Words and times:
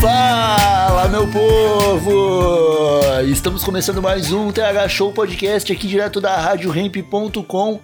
Fala, 0.00 1.08
meu 1.08 1.28
povo! 1.28 3.00
Estamos 3.30 3.62
começando 3.62 4.00
mais 4.00 4.32
um 4.32 4.50
TH 4.50 4.88
Show 4.88 5.12
Podcast 5.12 5.70
aqui 5.70 5.86
direto 5.86 6.22
da 6.22 6.38
RadioRamp.com 6.38 7.80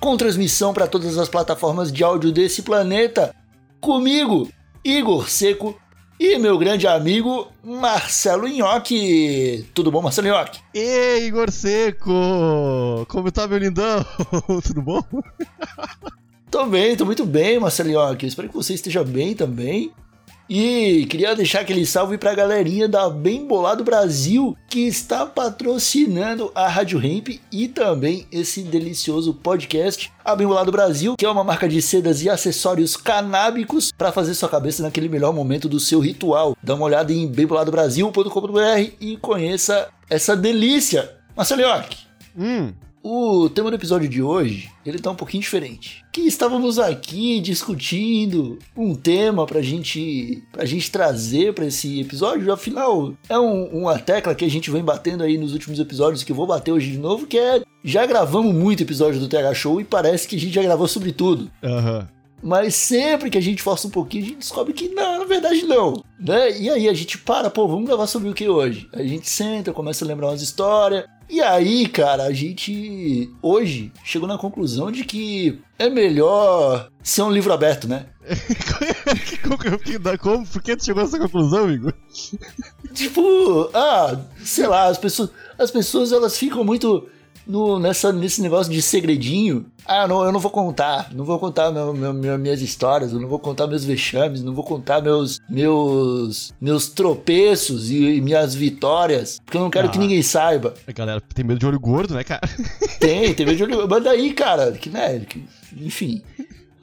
com 0.00 0.16
transmissão 0.16 0.72
para 0.72 0.86
todas 0.86 1.18
as 1.18 1.28
plataformas 1.28 1.92
de 1.92 2.02
áudio 2.02 2.32
desse 2.32 2.62
planeta. 2.62 3.34
Comigo, 3.82 4.48
Igor 4.82 5.28
Seco 5.28 5.78
e 6.18 6.38
meu 6.38 6.56
grande 6.56 6.86
amigo 6.86 7.48
Marcelo 7.62 8.48
Nhoque. 8.48 9.66
Tudo 9.74 9.90
bom, 9.90 10.00
Marcelo 10.00 10.28
Nhoque? 10.28 10.60
Ei, 10.72 11.26
Igor 11.26 11.50
Seco! 11.50 13.04
Como 13.08 13.30
tá, 13.30 13.46
meu 13.46 13.58
lindão? 13.58 14.02
Tudo 14.64 14.80
bom? 14.80 15.02
Tô 16.50 16.64
bem, 16.64 16.96
tô 16.96 17.04
muito 17.04 17.26
bem, 17.26 17.60
Marcelo 17.60 17.90
Nhoque. 17.90 18.26
Espero 18.26 18.48
que 18.48 18.54
você 18.54 18.72
esteja 18.72 19.04
bem 19.04 19.34
também. 19.34 19.92
E 20.48 21.04
queria 21.10 21.36
deixar 21.36 21.60
aquele 21.60 21.84
salve 21.84 22.16
pra 22.16 22.34
galerinha 22.34 22.88
da 22.88 23.10
Bem 23.10 23.46
Bolado 23.46 23.84
Brasil 23.84 24.56
que 24.66 24.80
está 24.86 25.26
patrocinando 25.26 26.50
a 26.54 26.66
Rádio 26.68 26.98
Ramp 26.98 27.28
e 27.52 27.68
também 27.68 28.26
esse 28.32 28.62
delicioso 28.62 29.34
podcast. 29.34 30.10
A 30.24 30.34
Bem 30.34 30.46
Bolado 30.46 30.72
Brasil, 30.72 31.16
que 31.18 31.26
é 31.26 31.30
uma 31.30 31.44
marca 31.44 31.68
de 31.68 31.82
sedas 31.82 32.22
e 32.22 32.30
acessórios 32.30 32.96
canábicos 32.96 33.92
para 33.92 34.10
fazer 34.10 34.34
sua 34.34 34.48
cabeça 34.48 34.82
naquele 34.82 35.08
melhor 35.08 35.34
momento 35.34 35.68
do 35.68 35.78
seu 35.78 36.00
ritual. 36.00 36.56
Dá 36.62 36.74
uma 36.74 36.86
olhada 36.86 37.12
em 37.12 37.26
bemboladobrasil.com.br 37.26 38.92
e 39.00 39.16
conheça 39.18 39.88
essa 40.08 40.34
delícia. 40.36 41.14
Marcelo 41.36 41.60
York, 41.62 41.96
Hum, 42.36 42.72
o 43.02 43.48
tema 43.48 43.70
do 43.70 43.76
episódio 43.76 44.08
de 44.08 44.22
hoje, 44.22 44.70
ele 44.84 44.98
tá 44.98 45.10
um 45.10 45.14
pouquinho 45.14 45.42
diferente. 45.42 46.04
Que 46.12 46.22
estávamos 46.22 46.78
aqui 46.78 47.40
discutindo 47.40 48.58
um 48.76 48.94
tema 48.94 49.46
pra 49.46 49.62
gente, 49.62 50.42
pra 50.52 50.64
gente 50.64 50.90
trazer 50.90 51.54
pra 51.54 51.66
esse 51.66 52.00
episódio, 52.00 52.52
afinal, 52.52 53.12
é 53.28 53.38
um- 53.38 53.66
uma 53.82 53.98
tecla 53.98 54.34
que 54.34 54.44
a 54.44 54.50
gente 54.50 54.70
vem 54.70 54.82
batendo 54.82 55.22
aí 55.22 55.38
nos 55.38 55.52
últimos 55.52 55.78
episódios 55.78 56.22
que 56.24 56.32
eu 56.32 56.36
vou 56.36 56.46
bater 56.46 56.72
hoje 56.72 56.90
de 56.90 56.98
novo, 56.98 57.26
que 57.26 57.38
é 57.38 57.62
já 57.84 58.04
gravamos 58.04 58.54
muito 58.54 58.82
episódio 58.82 59.20
do 59.20 59.28
TH 59.28 59.54
Show 59.54 59.80
e 59.80 59.84
parece 59.84 60.26
que 60.26 60.36
a 60.36 60.38
gente 60.38 60.52
já 60.54 60.62
gravou 60.62 60.88
sobre 60.88 61.12
tudo. 61.12 61.50
aham. 61.62 62.08
Mas 62.40 62.76
sempre 62.76 63.30
que 63.30 63.38
a 63.38 63.40
gente 63.40 63.60
força 63.60 63.88
um 63.88 63.90
pouquinho, 63.90 64.22
a 64.22 64.26
gente 64.28 64.38
descobre 64.38 64.72
que 64.72 64.88
não, 64.90 65.18
na 65.18 65.24
verdade 65.24 65.64
não. 65.64 66.04
Né? 66.20 66.56
E 66.60 66.70
aí 66.70 66.88
a 66.88 66.94
gente 66.94 67.18
para, 67.18 67.50
pô, 67.50 67.66
vamos 67.66 67.84
gravar 67.84 68.06
sobre 68.06 68.28
o 68.28 68.32
que 68.34 68.48
hoje? 68.48 68.88
A 68.92 69.02
gente 69.02 69.28
senta, 69.28 69.72
começa 69.72 70.04
a 70.04 70.08
lembrar 70.08 70.28
umas 70.28 70.40
histórias. 70.40 71.04
E 71.28 71.42
aí, 71.42 71.86
cara, 71.86 72.24
a 72.24 72.32
gente 72.32 73.30
hoje 73.42 73.92
chegou 74.02 74.26
na 74.26 74.38
conclusão 74.38 74.90
de 74.90 75.04
que 75.04 75.60
é 75.78 75.90
melhor 75.90 76.90
ser 77.02 77.22
um 77.22 77.30
livro 77.30 77.52
aberto, 77.52 77.86
né? 77.86 78.06
como, 80.20 80.46
por 80.46 80.62
que 80.62 80.76
tu 80.76 80.84
chegou 80.84 81.02
a 81.02 81.06
essa 81.06 81.18
conclusão, 81.18 81.64
amigo? 81.64 81.92
Tipo, 82.94 83.70
ah, 83.74 84.18
sei 84.42 84.66
lá, 84.66 84.86
as 84.86 84.96
pessoas, 84.96 85.30
as 85.58 85.70
pessoas 85.70 86.12
elas 86.12 86.36
ficam 86.36 86.64
muito 86.64 87.08
no, 87.46 87.78
nessa, 87.78 88.12
nesse 88.12 88.40
negócio 88.40 88.72
de 88.72 88.80
segredinho. 88.80 89.66
Ah, 89.88 90.06
não, 90.06 90.22
eu 90.22 90.30
não 90.30 90.38
vou 90.38 90.50
contar, 90.50 91.08
não 91.14 91.24
vou 91.24 91.38
contar 91.38 91.70
meu, 91.72 91.94
meu- 91.94 92.38
minhas 92.38 92.60
histórias, 92.60 93.10
eu 93.12 93.18
não 93.18 93.26
vou 93.26 93.38
contar 93.38 93.66
meus 93.66 93.84
vexames, 93.84 94.42
não 94.42 94.54
vou 94.54 94.62
contar 94.62 95.00
meus 95.00 95.40
meus 95.48 96.52
meus 96.60 96.88
tropeços 96.88 97.90
e, 97.90 98.16
e 98.16 98.20
minhas 98.20 98.54
vitórias, 98.54 99.40
porque 99.44 99.56
eu 99.56 99.62
não 99.62 99.70
quero 99.70 99.88
Ah. 99.88 99.90
que 99.90 99.98
ninguém 99.98 100.20
saiba. 100.22 100.74
A 100.86 100.92
galera 100.92 101.20
tem 101.34 101.44
medo 101.44 101.58
de 101.58 101.66
olho 101.66 101.80
gordo, 101.80 102.14
né, 102.14 102.22
cara? 102.22 102.42
Tem, 103.00 103.32
tem 103.32 103.46
medo 103.46 103.56
de 103.56 103.62
olho. 103.62 103.88
Mas 103.88 104.02
daí, 104.04 104.32
cara, 104.32 104.72
que 104.72 104.90
né, 104.90 105.20
que- 105.20 105.44
enfim. 105.76 106.22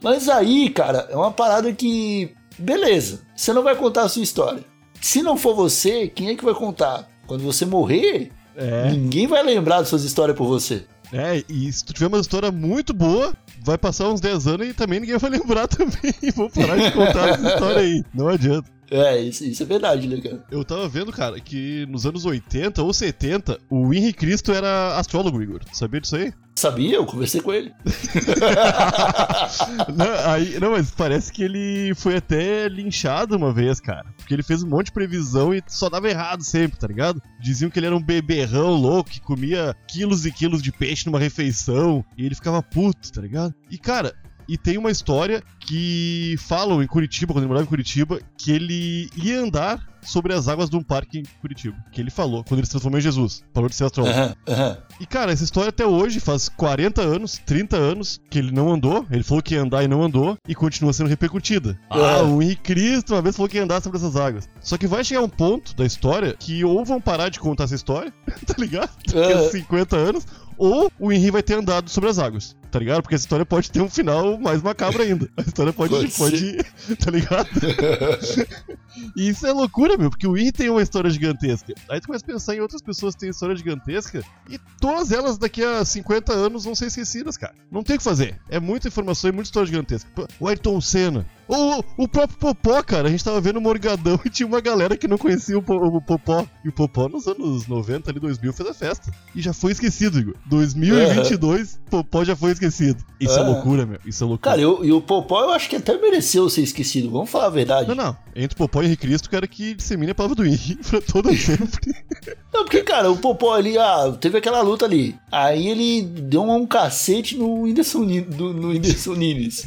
Mas 0.01 0.27
aí, 0.29 0.69
cara, 0.69 1.07
é 1.09 1.15
uma 1.15 1.31
parada 1.31 1.71
que 1.73 2.31
beleza, 2.57 3.21
você 3.35 3.51
não 3.53 3.61
vai 3.63 3.75
contar 3.75 4.03
a 4.03 4.09
sua 4.09 4.23
história. 4.23 4.63
Se 5.01 5.21
não 5.21 5.37
for 5.37 5.53
você, 5.53 6.07
quem 6.07 6.29
é 6.29 6.35
que 6.35 6.43
vai 6.45 6.53
contar? 6.53 7.07
Quando 7.27 7.43
você 7.43 7.65
morrer, 7.65 8.31
É. 8.57 8.89
Ninguém 8.89 9.27
vai 9.27 9.43
lembrar 9.43 9.79
das 9.79 9.89
suas 9.89 10.05
histórias 10.05 10.37
por 10.37 10.47
você. 10.47 10.85
É, 11.15 11.41
e 11.47 11.71
se 11.71 11.85
tu 11.85 11.93
tiver 11.93 12.07
uma 12.07 12.19
história 12.19 12.51
muito 12.51 12.93
boa, 12.93 13.33
vai 13.63 13.77
passar 13.77 14.09
uns 14.09 14.19
10 14.19 14.47
anos 14.47 14.67
e 14.67 14.73
também 14.73 14.99
ninguém 14.99 15.17
vai 15.17 15.29
lembrar 15.29 15.65
também. 15.69 16.13
Vou 16.35 16.49
parar 16.49 16.75
de 16.75 16.91
contar 16.91 17.29
essa 17.29 17.47
história 17.47 17.79
aí. 17.79 18.03
Não 18.13 18.27
adianta. 18.27 18.69
É, 18.91 19.17
isso, 19.21 19.45
isso 19.45 19.63
é 19.63 19.65
verdade, 19.65 20.07
né, 20.09 20.19
cara? 20.19 20.43
Eu 20.51 20.65
tava 20.65 20.87
vendo, 20.89 21.13
cara, 21.13 21.39
que 21.39 21.85
nos 21.87 22.05
anos 22.05 22.25
80 22.25 22.83
ou 22.83 22.93
70, 22.93 23.57
o 23.69 23.93
Henri 23.93 24.11
Cristo 24.11 24.51
era 24.51 24.97
astrólogo, 24.97 25.41
Igor. 25.41 25.61
Sabia 25.71 26.01
disso 26.01 26.17
aí? 26.17 26.33
Sabia? 26.57 26.95
Eu 26.95 27.05
conversei 27.05 27.41
com 27.41 27.53
ele. 27.53 27.73
não, 29.93 30.31
aí, 30.31 30.57
não, 30.57 30.71
mas 30.71 30.89
parece 30.89 31.31
que 31.31 31.43
ele 31.43 31.93
foi 31.95 32.15
até 32.15 32.69
linchado 32.69 33.35
uma 33.35 33.51
vez, 33.51 33.81
cara. 33.81 34.05
Porque 34.15 34.33
ele 34.33 34.41
fez 34.41 34.63
um 34.63 34.69
monte 34.69 34.85
de 34.85 34.93
previsão 34.93 35.53
e 35.53 35.61
só 35.67 35.89
dava 35.89 36.09
errado 36.09 36.43
sempre, 36.43 36.79
tá 36.79 36.87
ligado? 36.87 37.21
Diziam 37.41 37.69
que 37.69 37.77
ele 37.77 37.87
era 37.87 37.95
um 37.95 38.01
beberrão 38.01 38.73
louco 38.73 39.09
que 39.09 39.19
comia 39.19 39.75
quilos 39.85 40.25
e 40.25 40.31
quilos 40.31 40.61
de 40.61 40.71
peixe 40.71 41.05
numa 41.05 41.19
refeição 41.19 42.05
e 42.17 42.25
ele 42.25 42.35
ficava 42.35 42.63
puto, 42.63 43.11
tá 43.11 43.21
ligado? 43.21 43.53
E, 43.69 43.77
cara, 43.77 44.15
e 44.47 44.57
tem 44.57 44.77
uma 44.77 44.91
história 44.91 45.43
que 45.59 46.35
falam 46.39 46.81
em 46.83 46.87
Curitiba, 46.87 47.33
quando 47.33 47.43
ele 47.43 47.47
morava 47.47 47.65
em 47.65 47.69
Curitiba, 47.69 48.19
que 48.37 48.51
ele 48.51 49.09
ia 49.15 49.39
andar 49.41 49.79
sobre 50.03 50.33
as 50.35 50.47
águas 50.47 50.69
de 50.69 50.75
um 50.77 50.83
parque 50.83 51.17
em 51.19 51.23
Curitiba. 51.41 51.75
Que 51.91 51.99
ele 51.99 52.11
falou, 52.11 52.43
quando 52.43 52.59
ele 52.59 52.67
se 52.67 52.71
transformou 52.71 52.99
em 52.99 53.01
Jesus. 53.01 53.43
Falou 53.51 53.67
de 53.67 53.75
ser 53.75 53.85
astrólogo. 53.85 54.15
Aham, 54.15 54.35
aham. 54.47 54.77
E 54.99 55.05
cara, 55.07 55.31
essa 55.31 55.43
história 55.43 55.69
até 55.69 55.83
hoje 55.83 56.19
faz 56.19 56.47
40 56.47 57.01
anos, 57.01 57.41
30 57.43 57.75
anos 57.75 58.21
que 58.29 58.37
ele 58.37 58.51
não 58.51 58.71
andou. 58.71 59.03
Ele 59.09 59.23
falou 59.23 59.41
que 59.41 59.55
ia 59.55 59.61
andar 59.63 59.83
e 59.83 59.87
não 59.87 60.03
andou 60.03 60.37
e 60.47 60.53
continua 60.53 60.93
sendo 60.93 61.07
repercutida. 61.09 61.79
Ah, 61.89 62.19
É. 62.19 62.21
o 62.21 62.39
Henrique 62.39 62.61
Cristo 62.61 63.15
uma 63.15 63.21
vez 63.23 63.35
falou 63.35 63.49
que 63.49 63.57
ia 63.57 63.63
andar 63.63 63.81
sobre 63.81 63.97
essas 63.97 64.15
águas. 64.15 64.47
Só 64.61 64.77
que 64.77 64.85
vai 64.85 65.03
chegar 65.03 65.21
um 65.21 65.29
ponto 65.29 65.75
da 65.75 65.85
história 65.85 66.35
que 66.37 66.63
ou 66.63 66.85
vão 66.85 67.01
parar 67.01 67.29
de 67.29 67.39
contar 67.39 67.63
essa 67.63 67.73
história, 67.75 68.13
tá 68.45 68.53
ligado? 68.59 68.91
Daqui 69.07 69.17
a 69.33 69.41
É. 69.41 69.49
50 69.49 69.95
anos, 69.95 70.23
ou 70.55 70.91
o 70.99 71.11
Henry 71.11 71.31
vai 71.31 71.41
ter 71.41 71.55
andado 71.55 71.89
sobre 71.89 72.09
as 72.11 72.19
águas, 72.19 72.55
tá 72.75 72.79
ligado? 72.79 73.01
Porque 73.03 73.15
essa 73.15 73.23
história 73.23 73.45
pode 73.45 73.71
ter 73.71 73.79
um 73.79 73.89
final 73.89 74.37
mais 74.37 74.61
macabro 74.61 75.01
ainda. 75.01 75.29
A 75.37 75.41
história 75.41 75.71
pode, 75.71 75.93
Pode 75.93 76.11
pode, 76.11 76.57
tá 76.99 77.09
ligado? 77.09 77.49
E 79.15 79.27
isso 79.27 79.45
é 79.45 79.51
loucura, 79.51 79.97
meu, 79.97 80.09
porque 80.09 80.27
o 80.27 80.37
Henry 80.37 80.51
tem 80.51 80.69
uma 80.69 80.81
história 80.81 81.09
gigantesca. 81.09 81.73
Aí 81.89 81.99
tu 81.99 82.07
começa 82.07 82.23
a 82.23 82.27
pensar 82.27 82.55
em 82.55 82.61
outras 82.61 82.81
pessoas 82.81 83.13
que 83.13 83.21
têm 83.21 83.29
história 83.29 83.55
gigantesca 83.55 84.23
e 84.49 84.57
todas 84.79 85.11
elas 85.11 85.37
daqui 85.37 85.63
a 85.63 85.83
50 85.83 86.31
anos 86.31 86.63
vão 86.63 86.73
ser 86.73 86.87
esquecidas, 86.87 87.35
cara. 87.35 87.53
Não 87.69 87.83
tem 87.83 87.95
o 87.95 87.99
que 87.99 88.03
fazer. 88.03 88.39
É 88.49 88.59
muita 88.59 88.87
informação 88.87 89.29
e 89.29 89.33
muita 89.33 89.47
história 89.47 89.67
gigantesca. 89.67 90.09
O 90.39 90.47
Ayrton 90.47 90.79
Senna. 90.79 91.25
O, 91.47 91.83
o 91.97 92.07
próprio 92.07 92.39
Popó, 92.39 92.81
cara. 92.81 93.07
A 93.07 93.11
gente 93.11 93.23
tava 93.23 93.39
vendo 93.39 93.57
o 93.57 93.61
Morgadão 93.61 94.19
e 94.25 94.29
tinha 94.29 94.47
uma 94.47 94.61
galera 94.61 94.97
que 94.97 95.07
não 95.07 95.17
conhecia 95.17 95.57
o, 95.57 95.61
o 95.61 96.01
Popó. 96.01 96.47
E 96.63 96.69
o 96.69 96.71
Popó 96.71 97.07
nos 97.07 97.27
anos 97.27 97.67
90, 97.67 98.09
ali, 98.09 98.19
2000, 98.19 98.53
fez 98.53 98.69
a 98.69 98.73
festa. 98.73 99.11
E 99.35 99.41
já 99.41 99.53
foi 99.53 99.71
esquecido, 99.71 100.19
Igor. 100.19 100.35
2022, 100.45 101.79
Popó 101.89 102.23
já 102.23 102.35
foi 102.35 102.51
esquecido. 102.51 102.64
Isso 102.67 103.37
é 103.37 103.41
Aham. 103.41 103.51
loucura, 103.53 103.85
meu. 103.85 103.99
Isso 104.05 104.23
é 104.23 104.27
loucura. 104.27 104.51
Cara, 104.51 104.61
eu, 104.61 104.83
e 104.83 104.91
o 104.91 105.01
Popó 105.01 105.41
eu 105.43 105.51
acho 105.51 105.69
que 105.69 105.75
até 105.77 105.97
mereceu 105.97 106.49
ser 106.49 106.61
esquecido. 106.61 107.09
Vamos 107.09 107.29
falar 107.29 107.45
a 107.45 107.49
verdade. 107.49 107.87
Não, 107.87 107.95
não. 107.95 108.17
Entre 108.35 108.55
Popó 108.57 108.81
e 108.81 108.85
Henrique 108.85 109.07
Cristo, 109.07 109.29
quero 109.29 109.47
que 109.47 109.73
dissemine 109.73 110.11
a 110.11 110.15
palavra 110.15 110.35
do 110.35 110.45
Henrique 110.45 110.83
pra 110.89 110.99
todo 111.01 111.33
sempre. 111.35 111.95
Não, 112.53 112.63
porque, 112.63 112.83
cara, 112.83 113.11
o 113.11 113.17
Popó 113.17 113.53
ali, 113.53 113.77
ah, 113.77 114.15
teve 114.19 114.37
aquela 114.37 114.61
luta 114.61 114.85
ali. 114.85 115.13
Aí 115.29 115.67
ele 115.67 116.01
deu 116.03 116.41
um 116.43 116.65
cacete 116.65 117.37
no 117.37 117.63
Whindersson, 117.63 118.05
do- 118.05 118.53
no 118.53 118.69
Whindersson 118.69 119.11
Nunes. 119.15 119.65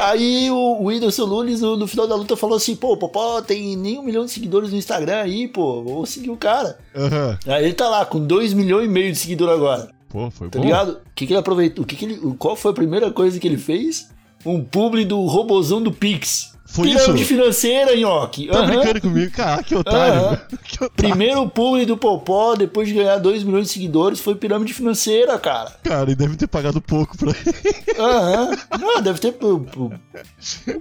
aí 0.00 0.50
o, 0.50 0.54
o 0.80 0.86
Whindersson 0.86 1.26
Nunes, 1.26 1.60
no, 1.60 1.76
no 1.76 1.86
final 1.86 2.06
da 2.06 2.14
luta, 2.14 2.36
falou 2.36 2.56
assim: 2.56 2.74
pô, 2.76 2.92
o 2.92 2.96
Popó 2.96 3.40
tem 3.42 3.76
nem 3.76 3.98
um 3.98 4.02
milhão 4.02 4.24
de 4.24 4.30
seguidores 4.30 4.70
no 4.70 4.76
Instagram 4.78 5.16
aí, 5.22 5.46
pô, 5.48 5.82
vou 5.82 6.06
seguir 6.06 6.30
o 6.30 6.36
cara. 6.36 6.78
Aham. 6.94 7.38
Aí 7.46 7.64
ele 7.64 7.74
tá 7.74 7.88
lá 7.88 8.04
com 8.06 8.18
2 8.24 8.52
milhões 8.54 8.86
e 8.86 8.88
meio 8.88 9.12
de 9.12 9.18
seguidores 9.18 9.54
agora. 9.54 9.90
Pô, 10.12 10.30
foi 10.30 10.50
Tá 10.50 10.58
bom. 10.58 10.64
ligado? 10.66 10.90
O 10.90 10.98
que, 11.14 11.26
que 11.26 11.32
ele 11.32 11.40
aproveitou? 11.40 11.82
O 11.84 11.86
que, 11.86 11.96
que 11.96 12.04
ele, 12.04 12.20
qual 12.38 12.54
foi 12.54 12.70
a 12.70 12.74
primeira 12.74 13.10
coisa 13.10 13.40
que 13.40 13.48
ele 13.48 13.56
fez? 13.56 14.10
Um 14.44 14.62
publi 14.62 15.06
do 15.06 15.24
robozão 15.24 15.82
do 15.82 15.90
Pix. 15.90 16.52
Foi 16.72 16.88
Pirâmide 16.88 17.22
isso? 17.22 17.28
financeira, 17.28 17.94
Nhoque. 17.96 18.46
Tá 18.48 18.58
Aham. 18.60 18.66
brincando 18.66 19.00
comigo? 19.02 19.30
Cara, 19.32 19.62
que 19.62 19.74
otário. 19.74 20.20
Meu. 20.30 20.38
Que 20.64 20.76
otário. 20.84 20.92
Primeiro 20.96 21.48
publi 21.50 21.84
do 21.84 21.96
Popó, 21.96 22.54
depois 22.54 22.88
de 22.88 22.94
ganhar 22.94 23.18
2 23.18 23.42
milhões 23.42 23.66
de 23.66 23.72
seguidores, 23.74 24.20
foi 24.20 24.34
pirâmide 24.34 24.72
financeira, 24.72 25.38
cara. 25.38 25.70
Cara, 25.84 26.10
e 26.10 26.14
deve 26.14 26.36
ter 26.36 26.46
pagado 26.46 26.80
pouco 26.80 27.16
pra 27.18 27.30
ele. 27.30 27.98
Aham. 27.98 28.56
Não, 28.80 29.02
deve 29.02 29.18
ter. 29.18 29.32
pu- 29.32 29.66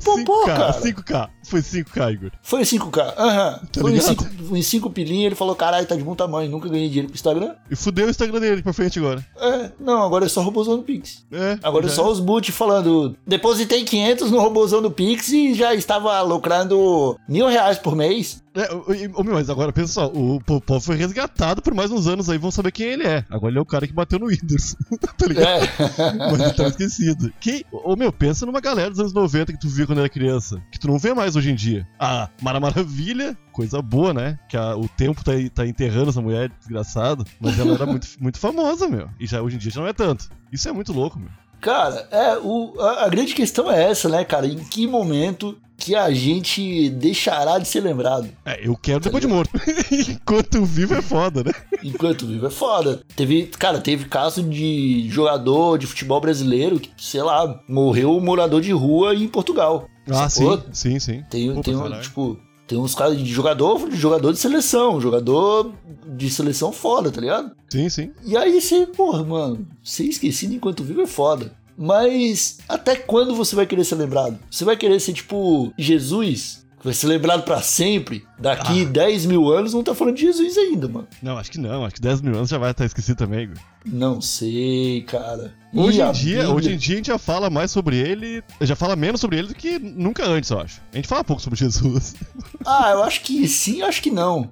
Popó, 0.03 0.43
5K, 0.43 0.45
cara. 0.45 0.73
5K. 0.73 1.29
Foi 1.43 1.59
5K, 1.61 2.13
Igor. 2.13 2.31
Foi 2.41 2.61
em 2.61 2.63
5K. 2.63 3.13
Aham. 3.17 3.59
Tá 3.71 3.81
Foi 3.81 3.91
em 3.91 3.95
ligado? 3.95 4.23
5, 4.23 4.55
em 4.57 4.61
5 4.61 4.89
pilinha, 4.91 5.25
ele 5.25 5.35
falou: 5.35 5.55
caralho, 5.55 5.85
tá 5.85 5.95
de 5.95 6.03
bom 6.03 6.15
tamanho, 6.15 6.49
nunca 6.49 6.69
ganhei 6.69 6.87
dinheiro 6.87 7.07
pro 7.09 7.15
Instagram. 7.15 7.53
E 7.69 7.75
fudeu 7.75 8.07
o 8.07 8.09
Instagram 8.09 8.39
dele 8.39 8.61
pra 8.61 8.71
frente 8.73 8.99
agora. 8.99 9.25
É, 9.37 9.71
não, 9.79 10.01
agora 10.03 10.25
é 10.25 10.29
só 10.29 10.41
robôzão 10.41 10.77
do 10.77 10.83
Pix. 10.83 11.25
É. 11.31 11.57
Agora 11.63 11.85
é 11.87 11.89
só 11.89 12.09
os 12.09 12.19
boot 12.19 12.51
falando: 12.51 13.15
depositei 13.27 13.83
500 13.83 14.31
no 14.31 14.39
robôzão 14.39 14.81
do 14.81 14.91
Pix 14.91 15.29
e 15.29 15.53
já 15.53 15.73
estava 15.81 16.21
lucrando 16.21 17.17
mil 17.27 17.47
reais 17.47 17.77
por 17.77 17.95
mês. 17.95 18.41
É, 18.53 18.69
o- 19.17 19.23
meu, 19.23 19.35
mas 19.35 19.49
agora 19.49 19.71
pensa 19.71 19.93
só, 19.93 20.07
o 20.07 20.41
Popó 20.43 20.77
foi 20.79 20.95
resgatado 20.97 21.61
por 21.61 21.73
mais 21.73 21.89
uns 21.89 22.05
anos 22.05 22.29
aí, 22.29 22.37
vão 22.37 22.51
saber 22.51 22.71
quem 22.73 22.87
ele 22.87 23.07
é. 23.07 23.23
Agora 23.29 23.49
ele 23.51 23.59
é 23.59 23.61
o 23.61 23.65
cara 23.65 23.87
que 23.87 23.93
bateu 23.93 24.19
no 24.19 24.27
Windows, 24.27 24.75
tá 25.17 25.25
ligado? 25.25 25.63
É. 25.63 26.13
Mas 26.31 26.39
ele 26.41 26.53
tava 26.53 26.69
esquecido. 26.69 27.31
Quem, 27.39 27.63
ô 27.71 27.95
meu, 27.95 28.11
pensa 28.11 28.45
numa 28.45 28.59
galera 28.59 28.89
dos 28.89 28.99
anos 28.99 29.13
90 29.13 29.53
que 29.53 29.59
tu 29.59 29.69
via 29.69 29.85
quando 29.87 29.99
era 29.99 30.09
criança, 30.09 30.61
que 30.71 30.77
tu 30.79 30.87
não 30.87 30.99
vê 30.99 31.13
mais 31.13 31.35
hoje 31.37 31.49
em 31.51 31.55
dia. 31.55 31.87
A 31.97 32.27
Mara 32.41 32.59
Maravilha, 32.59 33.37
coisa 33.53 33.81
boa, 33.81 34.13
né? 34.13 34.37
Que 34.49 34.57
a- 34.57 34.75
o 34.75 34.87
tempo 34.89 35.23
tá, 35.23 35.31
tá 35.53 35.65
enterrando 35.65 36.09
essa 36.09 36.21
mulher, 36.21 36.51
desgraçado. 36.59 37.25
Mas 37.39 37.57
ela 37.57 37.73
era 37.75 37.85
muito, 37.85 38.07
muito 38.19 38.37
famosa, 38.37 38.85
meu. 38.87 39.07
E 39.19 39.25
já 39.27 39.41
hoje 39.41 39.55
em 39.55 39.59
dia 39.59 39.71
já 39.71 39.79
não 39.79 39.87
é 39.87 39.93
tanto. 39.93 40.29
Isso 40.51 40.67
é 40.67 40.73
muito 40.73 40.91
louco, 40.91 41.17
meu. 41.17 41.29
Cara, 41.61 42.07
é, 42.11 42.37
o, 42.39 42.73
a, 42.81 43.05
a 43.05 43.07
grande 43.09 43.35
questão 43.35 43.71
é 43.71 43.91
essa, 43.91 44.09
né, 44.09 44.25
cara? 44.25 44.47
Em 44.47 44.57
que 44.57 44.87
momento 44.87 45.57
que 45.81 45.95
a 45.95 46.11
gente 46.11 46.91
deixará 46.91 47.57
de 47.57 47.67
ser 47.67 47.81
lembrado? 47.81 48.29
É, 48.45 48.67
eu 48.67 48.77
quero 48.77 48.99
depois 48.99 49.19
de 49.19 49.27
morto. 49.27 49.49
Enquanto 49.91 50.63
vivo 50.63 50.93
é 50.93 51.01
foda, 51.01 51.43
né? 51.43 51.51
Enquanto 51.83 52.27
vivo 52.27 52.45
é 52.45 52.51
foda. 52.51 53.01
Teve, 53.15 53.47
cara, 53.47 53.81
teve 53.81 54.05
caso 54.05 54.43
de 54.43 55.09
jogador 55.09 55.79
de 55.79 55.87
futebol 55.87 56.21
brasileiro 56.21 56.79
que, 56.79 56.91
sei 56.99 57.23
lá, 57.23 57.59
morreu 57.67 58.15
um 58.15 58.19
morador 58.19 58.61
de 58.61 58.71
rua 58.71 59.15
em 59.15 59.27
Portugal. 59.27 59.87
Ah, 60.07 60.29
sim, 60.29 60.61
sim, 60.71 60.99
sim. 60.99 61.23
Tem, 61.31 61.59
tem 61.63 61.75
um, 61.75 61.99
tipo, 61.99 62.39
tem 62.67 62.77
uns 62.77 62.93
casos 62.93 63.17
de 63.17 63.25
jogador, 63.25 63.89
de 63.89 63.97
jogador 63.97 64.31
de 64.31 64.37
seleção, 64.37 65.01
jogador 65.01 65.73
de 66.07 66.29
seleção 66.29 66.71
foda, 66.71 67.11
tá 67.11 67.19
ligado? 67.19 67.51
Sim, 67.69 67.89
sim. 67.89 68.11
E 68.23 68.37
aí 68.37 68.61
você, 68.61 68.85
porra, 68.85 69.23
mano, 69.23 69.67
ser 69.83 70.03
esquecido 70.03 70.53
enquanto 70.53 70.83
vivo 70.83 71.01
é 71.01 71.07
foda. 71.07 71.51
Mas 71.81 72.59
até 72.69 72.95
quando 72.95 73.33
você 73.33 73.55
vai 73.55 73.65
querer 73.65 73.83
ser 73.83 73.95
lembrado? 73.95 74.37
Você 74.51 74.63
vai 74.63 74.77
querer 74.77 74.99
ser 74.99 75.13
tipo 75.13 75.73
Jesus? 75.75 76.63
Vai 76.83 76.93
ser 76.93 77.07
lembrado 77.07 77.43
pra 77.43 77.61
sempre? 77.61 78.25
Daqui 78.39 78.81
Ah. 78.81 78.85
10 78.85 79.25
mil 79.27 79.51
anos 79.51 79.73
não 79.73 79.83
tá 79.83 79.93
falando 79.93 80.15
de 80.15 80.21
Jesus 80.23 80.57
ainda, 80.57 80.87
mano. 80.87 81.07
Não, 81.21 81.37
acho 81.37 81.51
que 81.51 81.59
não. 81.59 81.85
Acho 81.85 81.95
que 81.95 82.01
10 82.01 82.21
mil 82.21 82.35
anos 82.35 82.49
já 82.49 82.57
vai 82.57 82.71
estar 82.71 82.85
esquecido 82.85 83.17
também, 83.17 83.43
Igor. 83.43 83.57
Não 83.85 84.19
sei, 84.21 85.01
cara. 85.03 85.53
Hoje 85.73 86.01
em, 86.01 86.11
dia, 86.11 86.37
Bíblia? 86.39 86.53
hoje 86.55 86.73
em 86.73 86.77
dia 86.77 86.93
a 86.93 86.97
gente 86.97 87.07
já 87.07 87.17
fala 87.17 87.49
mais 87.49 87.71
sobre 87.71 87.97
ele, 87.97 88.43
já 88.61 88.75
fala 88.75 88.95
menos 88.95 89.21
sobre 89.21 89.37
ele 89.37 89.47
do 89.49 89.55
que 89.55 89.79
nunca 89.79 90.25
antes, 90.25 90.49
eu 90.49 90.59
acho. 90.59 90.81
A 90.91 90.95
gente 90.97 91.07
fala 91.07 91.23
pouco 91.23 91.41
sobre 91.41 91.57
Jesus. 91.59 92.15
Ah, 92.63 92.91
eu 92.91 93.01
acho 93.03 93.21
que 93.21 93.47
sim, 93.47 93.81
acho 93.81 94.03
que 94.03 94.11
não. 94.11 94.51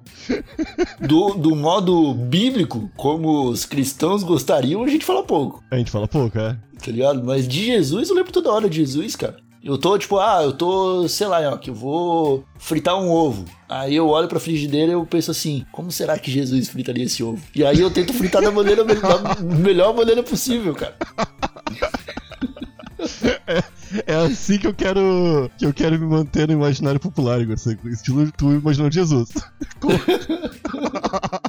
Do, 0.99 1.35
do 1.35 1.55
modo 1.55 2.11
bíblico, 2.13 2.89
como 2.97 3.43
os 3.49 3.63
cristãos 3.65 4.23
gostariam, 4.23 4.83
a 4.83 4.87
gente 4.87 5.05
fala 5.05 5.23
pouco, 5.23 5.63
A 5.69 5.77
gente 5.77 5.91
fala 5.91 6.07
pouco, 6.07 6.37
é. 6.39 6.57
tá 6.83 6.91
ligado? 6.91 7.23
Mas 7.23 7.47
de 7.47 7.65
Jesus, 7.65 8.09
eu 8.09 8.15
lembro 8.15 8.31
toda 8.31 8.51
hora 8.51 8.67
de 8.69 8.77
Jesus, 8.77 9.15
cara. 9.15 9.37
Eu 9.61 9.77
tô 9.77 9.97
tipo, 9.97 10.17
ah, 10.19 10.41
eu 10.41 10.53
tô, 10.53 11.05
sei 11.09 11.27
lá, 11.27 11.41
ó, 11.53 11.57
que 11.57 11.69
eu 11.69 11.73
vou 11.73 12.45
fritar 12.57 12.95
um 12.97 13.09
ovo. 13.11 13.43
Aí 13.67 13.93
eu 13.95 14.07
olho 14.07 14.27
pra 14.29 14.39
frigideira 14.39 14.91
e 14.91 14.95
eu 14.95 15.05
penso 15.05 15.31
assim, 15.31 15.65
como 15.71 15.91
será 15.91 16.17
que 16.17 16.31
Jesus 16.31 16.69
fritaria 16.69 17.03
esse 17.03 17.21
ovo? 17.23 17.41
E 17.53 17.65
aí 17.65 17.79
eu 17.81 17.91
tento 17.91 18.13
fritar 18.13 18.41
da 18.41 18.51
maneira 18.51 18.85
da 18.85 18.93
melhor 19.43 19.93
maneira 19.93 20.23
possível, 20.23 20.73
cara. 20.73 20.95
É 24.05 24.15
assim 24.15 24.57
que 24.59 24.67
eu 24.67 24.73
quero 24.73 25.49
que 25.57 25.65
eu 25.65 25.73
quero 25.73 25.99
me 25.99 26.05
manter 26.05 26.47
no 26.47 26.53
imaginário 26.53 26.99
popular, 26.99 27.41
Igor. 27.41 27.57
Você- 27.57 27.77
Estilo 27.85 28.31
tu 28.31 28.51
imaginando 28.53 28.93
Jesus. 28.93 29.29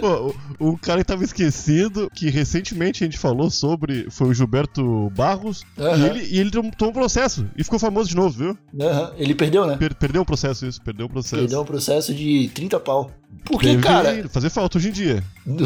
Pô, 0.00 0.34
o, 0.58 0.78
cara 0.78 1.00
que 1.00 1.06
tava 1.06 1.24
esquecido, 1.24 2.10
que 2.14 2.28
recentemente 2.30 3.02
a 3.02 3.06
gente 3.06 3.18
falou 3.18 3.50
sobre, 3.50 4.06
foi 4.10 4.28
o 4.28 4.34
Gilberto 4.34 5.10
Barros, 5.10 5.62
e 5.78 5.82
Aham. 5.82 6.06
ele, 6.06 6.24
e 6.30 6.38
ele 6.38 6.50
tomou 6.50 6.90
um 6.90 6.92
processo 6.92 7.46
e 7.56 7.62
ficou 7.64 7.78
famoso 7.78 8.08
de 8.08 8.16
novo, 8.16 8.30
viu? 8.38 8.58
Aham, 8.80 9.12
Ele 9.16 9.34
perdeu, 9.34 9.66
né? 9.66 9.76
Per- 9.76 9.94
perdeu 9.94 10.22
o 10.22 10.24
processo, 10.26 10.66
isso, 10.66 10.80
perdeu 10.82 11.06
o 11.06 11.08
processo. 11.08 11.36
Perdeu 11.36 11.60
um 11.60 11.64
processo 11.64 12.14
de 12.14 12.50
30 12.54 12.78
pau. 12.80 13.10
Porque, 13.44 13.68
Deve 13.68 13.82
cara, 13.82 14.28
fazer 14.28 14.50
falta 14.50 14.76
hoje 14.78 14.88
em 14.90 14.92
dia. 14.92 15.24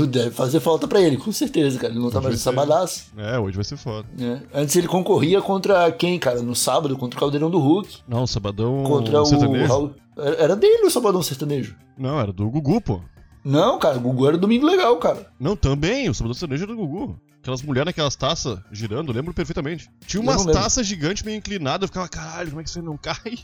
deve 0.08 0.30
fazer 0.30 0.60
falta 0.60 0.86
pra 0.86 1.00
ele, 1.00 1.16
com 1.16 1.32
certeza, 1.32 1.78
cara. 1.78 1.92
Ele 1.92 2.00
não 2.00 2.10
tá 2.10 2.20
mais 2.20 2.34
no 2.34 2.36
Hoje 2.36 2.44
vai 2.44 2.54
ser. 2.54 2.60
sabadaço. 2.68 3.04
É, 3.16 3.38
hoje 3.38 3.56
vai 3.56 3.64
ser 3.64 3.76
foda. 3.76 4.06
né? 4.16 4.40
Antes 4.54 4.76
ele 4.76 4.86
concorria 4.86 5.42
contra 5.42 5.90
quem, 5.92 6.18
cara? 6.18 6.40
No 6.42 6.54
sábado, 6.54 6.96
contra 6.96 7.16
o 7.16 7.20
Caldeirão 7.20 7.50
do 7.50 7.58
Hulk. 7.58 7.98
Não, 8.08 8.22
o 8.22 8.26
Sabadão 8.26 8.82
Contra 8.84 9.20
o. 9.20 9.26
sertanejo. 9.26 9.66
Raul- 9.66 9.94
Era 10.16 10.36
era 10.44 10.56
dele 10.56 10.86
o 10.86 10.90
Sabadão 10.90 11.20
Sertanejo. 11.22 11.74
Não, 11.98 12.18
era 12.20 12.32
do 12.32 12.48
Gugu, 12.48 12.80
pô. 12.80 13.00
Não, 13.46 13.78
cara, 13.78 13.96
o 13.96 14.00
Gugu 14.00 14.26
era 14.26 14.36
domingo 14.36 14.66
legal, 14.66 14.96
cara. 14.96 15.30
Não, 15.38 15.54
também, 15.54 16.10
o 16.10 16.14
Sabadão 16.14 16.34
sertanejo 16.34 16.64
era 16.64 16.74
do 16.74 16.78
Gugu. 16.78 17.16
Aquelas 17.40 17.62
mulheres 17.62 17.86
naquelas 17.86 18.16
taças 18.16 18.58
girando, 18.72 19.12
eu 19.12 19.14
lembro 19.14 19.32
perfeitamente. 19.32 19.88
Tinha 20.04 20.20
Eu 20.20 20.24
umas 20.24 20.44
taças 20.46 20.84
gigantes 20.84 21.22
meio 21.22 21.36
inclinadas, 21.36 21.82
eu 21.82 21.86
ficava, 21.86 22.08
caralho, 22.08 22.48
como 22.48 22.60
é 22.60 22.64
que 22.64 22.70
isso 22.70 22.80
aí 22.80 22.84
não 22.84 22.96
cai? 22.96 23.20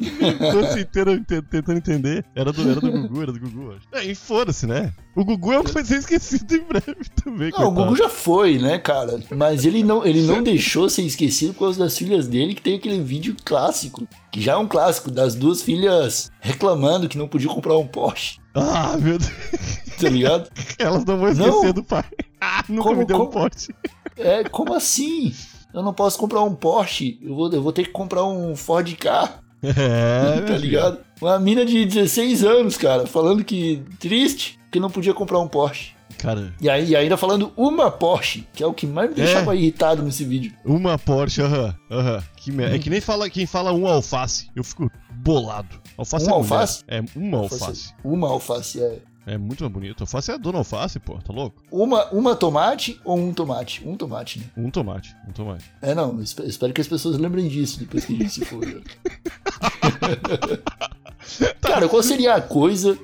o 0.00 0.58
ano 0.58 0.80
inteiro 0.80 1.22
tentando 1.50 1.76
entender. 1.76 2.24
Era 2.34 2.50
do, 2.50 2.62
era 2.62 2.80
do 2.80 2.90
Gugu, 2.90 3.22
era 3.22 3.32
do 3.32 3.38
Gugu, 3.38 3.72
acho. 3.72 3.86
É, 3.92 4.02
e 4.02 4.14
foda-se, 4.14 4.66
né? 4.66 4.94
O 5.14 5.22
Gugu 5.26 5.52
é 5.52 5.60
um 5.60 5.64
que 5.64 5.72
vai 5.72 5.84
ser 5.84 5.98
esquecido 5.98 6.54
em 6.54 6.62
breve 6.62 6.96
também, 7.22 7.50
Não, 7.50 7.58
o 7.58 7.74
coitado. 7.74 7.74
Gugu 7.74 7.96
já 7.96 8.08
foi, 8.08 8.56
né, 8.56 8.78
cara? 8.78 9.22
Mas 9.36 9.66
ele 9.66 9.84
não, 9.84 10.06
ele 10.06 10.22
não 10.22 10.42
deixou 10.42 10.88
ser 10.88 11.02
esquecido 11.02 11.52
por 11.52 11.60
causa 11.60 11.80
das 11.80 11.98
filhas 11.98 12.26
dele, 12.26 12.54
que 12.54 12.62
tem 12.62 12.76
aquele 12.76 13.02
vídeo 13.02 13.36
clássico. 13.44 14.08
Que 14.32 14.40
já 14.40 14.52
é 14.52 14.56
um 14.56 14.66
clássico, 14.66 15.10
das 15.10 15.34
duas 15.34 15.60
filhas 15.60 16.30
reclamando 16.40 17.08
que 17.10 17.18
não 17.18 17.28
podia 17.28 17.48
comprar 17.48 17.76
um 17.76 17.86
Porsche, 17.86 18.38
Ah, 18.60 18.96
meu 18.98 19.18
Deus. 19.18 19.30
tá 20.00 20.08
ligado? 20.08 20.50
Elas 20.78 21.04
não 21.04 21.18
vão 21.18 21.28
esquecer 21.28 21.50
Não. 21.50 21.72
do 21.72 21.82
pai. 21.84 22.04
Ah, 22.40 22.64
nunca 22.68 22.82
Como- 22.88 22.98
me 23.00 23.04
deu 23.04 23.16
um 23.16 23.20
como- 23.20 23.30
pote. 23.32 23.74
É, 24.16 24.44
como 24.44 24.74
assim? 24.74 25.32
Eu 25.72 25.82
não 25.82 25.92
posso 25.92 26.18
comprar 26.18 26.42
um 26.42 26.54
Porsche, 26.54 27.18
eu 27.22 27.34
vou, 27.34 27.52
eu 27.52 27.62
vou 27.62 27.72
ter 27.72 27.84
que 27.84 27.90
comprar 27.90 28.24
um 28.24 28.54
Ford 28.56 28.92
Ka. 28.96 29.40
É, 29.60 29.72
tá 29.72 30.36
meu 30.36 30.46
filho. 30.46 30.58
ligado? 30.60 30.98
Uma 31.20 31.36
mina 31.40 31.64
de 31.64 31.84
16 31.84 32.44
anos, 32.44 32.76
cara, 32.76 33.08
falando 33.08 33.42
que 33.44 33.82
triste 33.98 34.56
que 34.70 34.78
não 34.78 34.88
podia 34.88 35.12
comprar 35.12 35.40
um 35.40 35.48
Porsche. 35.48 35.92
Cara, 36.16 36.52
E, 36.60 36.70
aí, 36.70 36.90
e 36.90 36.96
ainda 36.96 37.16
falando 37.16 37.52
uma 37.56 37.90
Porsche, 37.90 38.46
que 38.54 38.62
é 38.62 38.66
o 38.66 38.72
que 38.72 38.86
mais 38.86 39.08
me 39.10 39.20
É. 39.20 39.24
deixava 39.24 39.56
irritado 39.56 40.00
nesse 40.02 40.24
vídeo. 40.24 40.52
uma 40.64 40.96
Porsche, 40.96 41.42
aham, 41.42 41.74
aham. 41.90 42.22
Que 42.36 42.52
merda. 42.52 42.76
É 42.76 42.78
que 42.78 42.88
nem 42.88 43.00
fala, 43.00 43.28
quem 43.28 43.46
fala 43.46 43.72
um 43.72 43.84
alface. 43.86 44.48
Eu 44.54 44.62
fico 44.62 44.88
bolado. 45.12 45.80
Alface 45.98 46.26
Um 46.26 46.28
é 46.28 46.32
alface? 46.32 46.84
É 46.86 47.04
uma 47.16 47.38
alface. 47.38 47.94
Uma 48.04 48.28
alface, 48.28 48.80
é. 48.82 49.00
É 49.26 49.36
muito 49.36 49.62
mais 49.62 49.72
bonito. 49.72 50.02
Alface 50.04 50.30
é 50.30 50.34
a 50.34 50.36
dona 50.38 50.58
alface, 50.58 50.98
pô, 50.98 51.18
tá 51.18 51.32
louco? 51.34 51.60
Uma, 51.70 52.06
uma 52.06 52.34
tomate 52.34 52.98
ou 53.04 53.18
um 53.18 53.34
tomate? 53.34 53.86
Um 53.86 53.94
tomate, 53.96 54.38
né? 54.38 54.46
Um 54.56 54.70
tomate, 54.70 55.14
um 55.28 55.32
tomate. 55.32 55.64
É, 55.82 55.94
não, 55.94 56.18
espero 56.22 56.72
que 56.72 56.80
as 56.80 56.88
pessoas 56.88 57.18
lembrem 57.18 57.46
disso 57.48 57.78
depois 57.80 58.06
que 58.06 58.14
a 58.14 58.16
gente 58.16 58.30
se 58.32 58.44
for. 58.46 58.64
Cara, 61.60 61.88
qual 61.88 62.02
seria 62.02 62.34
a 62.36 62.40
coisa 62.40 62.98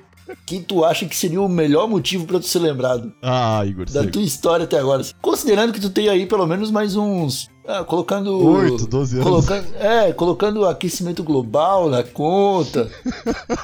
que 0.47 0.61
tu 0.61 0.85
acha 0.85 1.05
que 1.07 1.15
seria 1.17 1.43
o 1.43 1.49
melhor 1.49 1.87
motivo 1.89 2.25
pra 2.27 2.39
tu 2.41 2.47
ser 2.47 2.59
lembrado 2.61 3.13
Ah, 3.23 3.63
Igor, 3.67 3.85
da 3.87 4.03
sei. 4.03 4.11
tua 4.11 4.23
história 4.23 4.65
até 4.65 4.79
agora? 4.79 5.03
Considerando 5.21 5.73
que 5.73 5.81
tu 5.81 5.91
tem 5.91 6.09
aí 6.09 6.25
pelo 6.27 6.47
menos 6.47 6.71
mais 6.71 6.97
uns. 6.97 7.51
Ah, 7.67 7.85
colocando. 7.85 8.37
8, 8.47 8.87
12 8.87 9.17
anos. 9.17 9.25
Colocando, 9.29 9.67
é, 9.77 10.13
colocando 10.13 10.67
aquecimento 10.67 11.23
global 11.23 11.89
na 11.89 12.03
conta. 12.03 12.91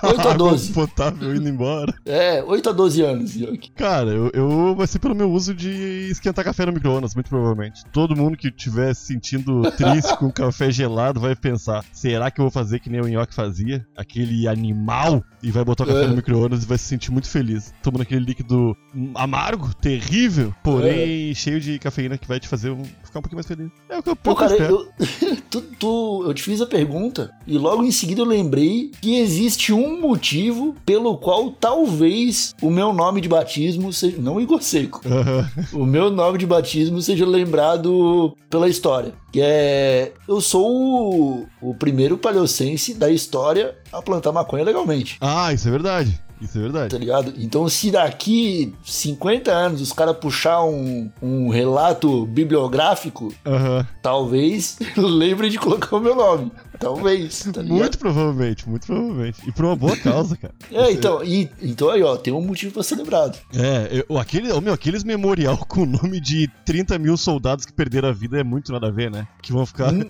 8 0.03 0.29
a 0.29 0.33
12. 0.35 0.71
Água 0.73 0.87
potável 0.87 1.35
indo 1.35 1.49
embora. 1.49 1.95
É, 2.05 2.43
8 2.43 2.69
a 2.71 2.73
12 2.73 3.03
anos, 3.03 3.37
Yoki. 3.37 3.71
Cara, 3.73 4.11
eu, 4.11 4.31
eu 4.33 4.75
vai 4.75 4.87
ser 4.87 4.99
pelo 4.99 5.15
meu 5.15 5.31
uso 5.31 5.55
de 5.55 6.09
esquentar 6.11 6.45
café 6.45 6.67
no 6.67 6.73
micro-ondas, 6.73 7.15
muito 7.15 7.29
provavelmente. 7.29 7.85
Todo 7.93 8.17
mundo 8.17 8.37
que 8.37 8.49
estiver 8.49 8.95
se 8.95 9.07
sentindo 9.07 9.63
triste 9.73 10.17
com 10.19 10.31
café 10.31 10.71
gelado 10.71 11.21
vai 11.21 11.35
pensar: 11.37 11.85
será 11.93 12.31
que 12.31 12.41
eu 12.41 12.45
vou 12.45 12.51
fazer 12.53 12.81
que 12.81 12.89
nem 12.91 13.01
o 13.01 13.09
Nhoque 13.09 13.35
fazia? 13.35 13.87
Aquele 13.97 14.47
animal? 14.49 15.23
E 15.43 15.51
vai 15.51 15.65
botar 15.65 15.85
o 15.85 15.87
café 15.87 16.05
É. 16.05 16.07
no 16.07 16.17
micro-ondas 16.17 16.63
e 16.63 16.67
vai 16.67 16.77
se 16.79 16.85
sentir 16.85 17.11
muito 17.11 17.29
feliz. 17.29 17.73
Tomando 17.83 18.03
aquele 18.03 18.25
líquido 18.25 18.77
amargo, 19.15 19.75
terrível, 19.75 20.55
porém 20.63 21.35
cheio 21.35 21.61
de 21.61 21.79
cafeína 21.79 22.19
que 22.19 22.29
vai 22.29 22.39
te 22.39 22.47
fazer 22.49 22.71
um- 22.71 22.83
ficar 23.11 23.19
um 23.19 23.23
pouquinho 23.23 23.37
mais 23.37 23.47
feliz. 23.47 23.71
É 23.89 23.99
o 23.99 24.03
que 24.03 24.09
eu 24.11 24.17
Pô, 24.17 24.35
cara, 24.35 24.53
espero. 24.53 24.89
eu, 24.99 25.37
tu, 25.51 25.61
tu- 25.79 26.25
eu 26.27 26.33
te 26.35 26.43
fiz 26.43 26.61
a 26.61 26.67
pergunta 26.67 27.31
e 27.47 27.59
logo 27.59 27.83
em 27.85 27.91
seguida 27.91 28.21
eu 28.21 28.25
lembrei 28.25 28.91
que 29.01 29.17
existe 29.19 29.73
um 29.73 30.01
motivo 30.01 30.75
pelo 30.87 31.17
qual 31.19 31.51
talvez 31.51 32.55
o 32.63 32.71
meu 32.71 32.93
nome 32.93 33.21
de 33.21 33.29
batismo 33.29 33.93
seja. 33.93 34.17
Não 34.19 34.41
Igor 34.41 34.63
Seco. 34.63 35.01
Aham. 35.07 35.49
o 35.73 35.85
meu 35.85 36.11
nome 36.11 36.39
de 36.39 36.47
batismo 36.47 37.01
seja 37.03 37.27
lembrado 37.27 38.37
pela 38.49 38.69
história. 38.69 39.13
Que 39.33 39.41
é. 39.43 40.13
Eu 40.27 40.41
sou 40.41 40.67
o, 40.71 41.47
o 41.71 41.75
primeiro 41.75 42.17
paleocense 42.19 42.95
da 42.95 43.11
história 43.11 43.77
a 43.93 44.01
plantar 44.03 44.33
maconha 44.33 44.65
legalmente. 44.65 45.17
Ah, 45.21 45.53
isso 45.53 45.69
é 45.69 45.71
verdade. 45.71 46.21
Isso 46.41 46.59
é 46.59 46.61
verdade. 46.63 46.91
Tá 46.91 46.99
ligado? 46.99 47.35
Então, 47.37 47.69
se 47.69 47.91
daqui 47.91 48.75
50 48.83 49.51
anos 49.53 49.81
os 49.81 49.93
caras 49.93 50.17
puxar 50.17 50.63
um, 50.65 51.11
um 51.21 51.49
relato 51.49 52.27
bibliográfico, 52.27 53.33
Aham. 53.45 53.87
talvez 54.03 54.79
lembrem 54.97 55.51
de 55.51 55.59
colocar 55.59 55.97
o 55.97 56.01
meu 56.01 56.15
nome. 56.15 56.51
Talvez, 56.79 57.41
tá 57.53 57.61
ligado? 57.61 57.79
Muito 57.79 57.99
provavelmente, 57.99 58.67
muito 58.67 58.87
provavelmente. 58.87 59.47
E 59.47 59.53
por 59.53 59.67
uma 59.67 59.77
boa 59.77 59.97
causa, 59.97 60.37
cara. 60.37 60.55
É, 60.73 60.91
então, 60.93 61.23
e, 61.23 61.51
então 61.61 61.91
aí, 61.91 62.03
ó, 62.03 62.17
tem 62.17 62.33
um 62.33 62.41
motivo 62.41 62.73
pra 62.73 62.83
ser 62.83 62.95
lembrado. 62.95 63.39
É, 63.53 64.05
eu, 64.09 64.17
aquele, 64.17 64.49
meu, 64.61 64.73
aqueles 64.73 65.05
memorial 65.05 65.59
com 65.69 65.83
o 65.83 65.87
nome 65.87 66.21
de 66.21 66.49
30 66.65 66.99
mil 66.99 67.17
soldados 67.17 67.67
que 67.67 67.73
perderam 67.73 68.09
a 68.09 68.13
vida 68.13 68.39
é 68.41 68.45
muito 68.45 68.73
nada 68.73 68.87
a 68.87 68.91
ver, 68.91 69.11
né? 69.11 69.27
Que 69.43 69.53
vão 69.53 69.67
ficar. 69.67 69.93
Hum. 69.93 70.09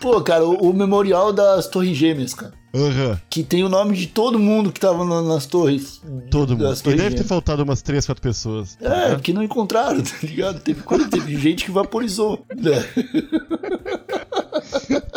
Pô, 0.00 0.20
cara, 0.22 0.46
o, 0.46 0.70
o 0.70 0.72
memorial 0.72 1.32
das 1.32 1.66
Torres 1.66 1.96
Gêmeas, 1.96 2.32
cara. 2.32 2.54
Aham, 2.74 3.20
Que 3.30 3.44
tem 3.44 3.62
o 3.62 3.68
nome 3.68 3.96
de 3.96 4.08
todo 4.08 4.38
mundo 4.38 4.72
que 4.72 4.80
tava 4.80 5.04
na- 5.04 5.22
nas 5.22 5.46
torres. 5.46 6.00
todo 6.30 6.56
mundo. 6.56 6.74
E 6.86 6.94
deve 6.96 7.14
ter 7.16 7.24
faltado 7.24 7.62
umas 7.62 7.82
3, 7.82 8.04
4 8.04 8.20
pessoas. 8.20 8.76
É, 8.80 9.14
porque 9.14 9.32
não 9.32 9.42
encontraram, 9.42 10.00
tá 10.02 10.10
ligado? 10.22 10.60
Teve, 10.60 10.82
teve 11.10 11.36
gente 11.38 11.64
que 11.64 11.70
vaporizou. 11.70 12.44
né? 12.56 12.84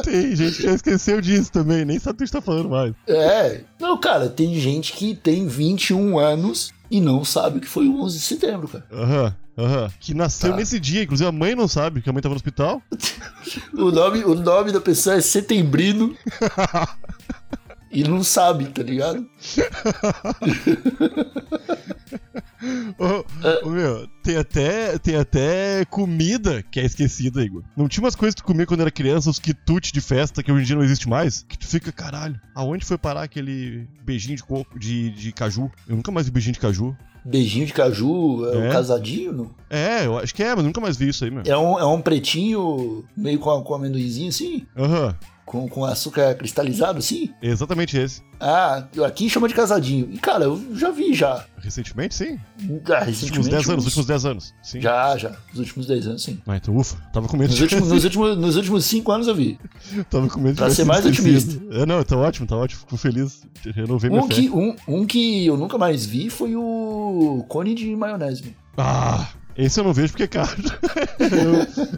Tem 0.03 0.35
gente 0.35 0.57
que 0.57 0.63
já 0.63 0.73
esqueceu 0.73 1.19
disso 1.21 1.51
também, 1.51 1.83
nem 1.83 1.99
sabe 1.99 2.15
o 2.15 2.17
que 2.17 2.23
a 2.23 2.25
gente 2.25 2.33
tá 2.33 2.41
falando 2.41 2.69
mais. 2.69 2.93
É. 3.07 3.61
Não, 3.79 3.97
cara, 3.97 4.29
tem 4.29 4.57
gente 4.59 4.93
que 4.93 5.13
tem 5.15 5.47
21 5.47 6.17
anos 6.17 6.71
e 6.89 7.01
não 7.01 7.25
sabe 7.25 7.57
o 7.57 7.61
que 7.61 7.67
foi 7.67 7.87
o 7.87 8.01
11 8.01 8.17
de 8.17 8.23
setembro, 8.23 8.67
cara. 8.69 8.85
Aham, 8.91 9.35
aham. 9.57 9.89
Que 9.99 10.13
nasceu 10.13 10.51
Tá. 10.51 10.55
nesse 10.57 10.79
dia, 10.79 11.03
inclusive 11.03 11.27
a 11.27 11.31
mãe 11.31 11.55
não 11.55 11.67
sabe, 11.67 12.01
que 12.01 12.09
a 12.09 12.13
mãe 12.13 12.21
tava 12.21 12.33
no 12.33 12.37
hospital. 12.37 12.81
O 13.73 13.91
nome, 13.91 14.23
o 14.25 14.35
nome 14.35 14.71
da 14.73 14.81
pessoa 14.81 15.15
é 15.15 15.21
Setembrino. 15.21 16.13
E 17.97 18.03
não 18.03 18.23
sabe, 18.23 18.65
tá 18.65 18.83
ligado? 18.83 19.27
Ô, 22.99 23.67
ô, 23.67 23.69
meu, 23.71 24.07
tem 24.21 24.37
até, 24.37 24.99
tem 24.99 25.15
até 25.15 25.83
comida 25.85 26.63
que 26.71 26.79
é 26.79 26.85
esquecida, 26.85 27.43
Igor. 27.43 27.63
Não 27.75 27.87
tinha 27.87 28.03
umas 28.03 28.15
coisas 28.15 28.35
que 28.35 28.41
tu 28.43 28.45
comia 28.45 28.67
quando 28.67 28.81
era 28.81 28.91
criança, 28.91 29.31
os 29.31 29.39
quitutes 29.39 29.91
de 29.91 29.99
festa, 29.99 30.43
que 30.43 30.51
hoje 30.51 30.61
em 30.61 30.65
dia 30.67 30.75
não 30.75 30.83
existe 30.83 31.09
mais? 31.09 31.43
Que 31.49 31.57
tu 31.57 31.65
fica, 31.65 31.91
caralho, 31.91 32.39
aonde 32.53 32.85
foi 32.85 32.99
parar 32.99 33.23
aquele 33.23 33.87
beijinho 34.03 34.35
de 34.35 34.43
coco, 34.43 34.77
de, 34.77 35.09
de 35.09 35.31
caju? 35.31 35.71
Eu 35.87 35.95
nunca 35.95 36.11
mais 36.11 36.27
vi 36.27 36.31
beijinho 36.31 36.53
de 36.53 36.59
caju. 36.59 36.95
Beijinho 37.25 37.65
de 37.65 37.73
caju, 37.73 38.45
é, 38.51 38.55
É? 38.55 38.69
um 38.69 38.71
casadinho, 38.71 39.33
não? 39.33 39.55
É, 39.71 40.05
eu 40.05 40.19
acho 40.19 40.35
que 40.35 40.43
é, 40.43 40.53
mas 40.55 40.63
nunca 40.63 40.79
mais 40.79 40.97
vi 40.97 41.09
isso 41.09 41.25
aí, 41.25 41.31
meu. 41.31 41.41
É 41.47 41.57
um, 41.57 41.79
é 41.79 41.85
um 41.85 41.99
pretinho 42.01 43.03
meio 43.17 43.39
com, 43.39 43.59
com 43.63 43.73
amendoinzinho 43.73 44.29
assim, 44.29 44.65
Aham, 44.77 45.15
com, 45.47 45.65
com 45.67 45.85
açúcar 45.85 46.35
cristalizado 46.35 46.99
assim. 46.99 47.31
exatamente 47.41 47.97
esse. 47.97 48.21
Ah, 48.39 48.83
aqui 49.05 49.29
chama 49.29 49.47
de 49.47 49.53
casadinho. 49.55 50.09
E 50.11 50.17
cara, 50.19 50.43
eu 50.43 50.61
já 50.75 50.91
vi 50.91 51.13
já. 51.13 51.43
Recentemente, 51.57 52.13
sim. 52.13 52.37
Ah, 52.37 53.05
Nos 53.05 53.23
últimos 53.23 53.47
recentemente, 53.47 53.49
10 53.49 53.69
anos, 53.69 53.75
nos 53.77 53.85
últimos 53.85 54.05
10 54.05 54.25
anos. 54.25 54.53
Sim. 54.61 54.81
Já, 54.81 55.17
já. 55.17 55.29
Nos 55.49 55.59
últimos 55.59 55.87
10 55.87 56.07
anos, 56.07 56.23
sim. 56.23 56.39
Ah, 56.45 56.57
então 56.57 56.75
ufa, 56.75 56.97
tava 57.13 57.27
com 57.29 57.37
medo 57.37 57.47
Nos 57.49 57.57
de 57.57 57.63
últimos, 57.63 57.87
nos 57.89 58.03
últimos, 58.03 58.37
nos 58.37 58.55
últimos 58.57 58.85
5 58.85 59.11
anos 59.11 59.27
eu 59.27 59.35
vi. 59.35 59.57
Tava 60.11 60.27
com 60.27 60.39
medo 60.39 60.53
de 60.55 60.57
Pra 60.59 60.69
ser 60.69 60.83
mais 60.83 61.05
esquecido. 61.05 61.73
É, 61.73 61.85
não, 61.85 62.03
tá 62.03 62.17
ótimo, 62.17 62.45
tá 62.45 62.55
ótimo. 62.57 62.81
Fico 62.81 62.97
feliz. 62.97 63.41
Renovei 63.73 64.09
minha 64.09 64.21
Um 64.21 64.27
fé. 64.27 64.33
que, 64.35 64.49
um, 64.49 64.75
um 64.87 65.05
que 65.05 65.45
eu 65.45 65.55
nunca 65.57 65.77
mais 65.77 66.05
vi 66.05 66.29
foi 66.29 66.55
o 66.55 67.43
cone 67.47 67.73
de 67.73 67.95
maionese. 67.95 68.53
Ah, 68.77 69.29
esse 69.57 69.79
eu 69.79 69.83
não 69.83 69.93
vejo 69.93 70.13
porque 70.13 70.23
é 70.23 70.27
caro. 70.27 70.51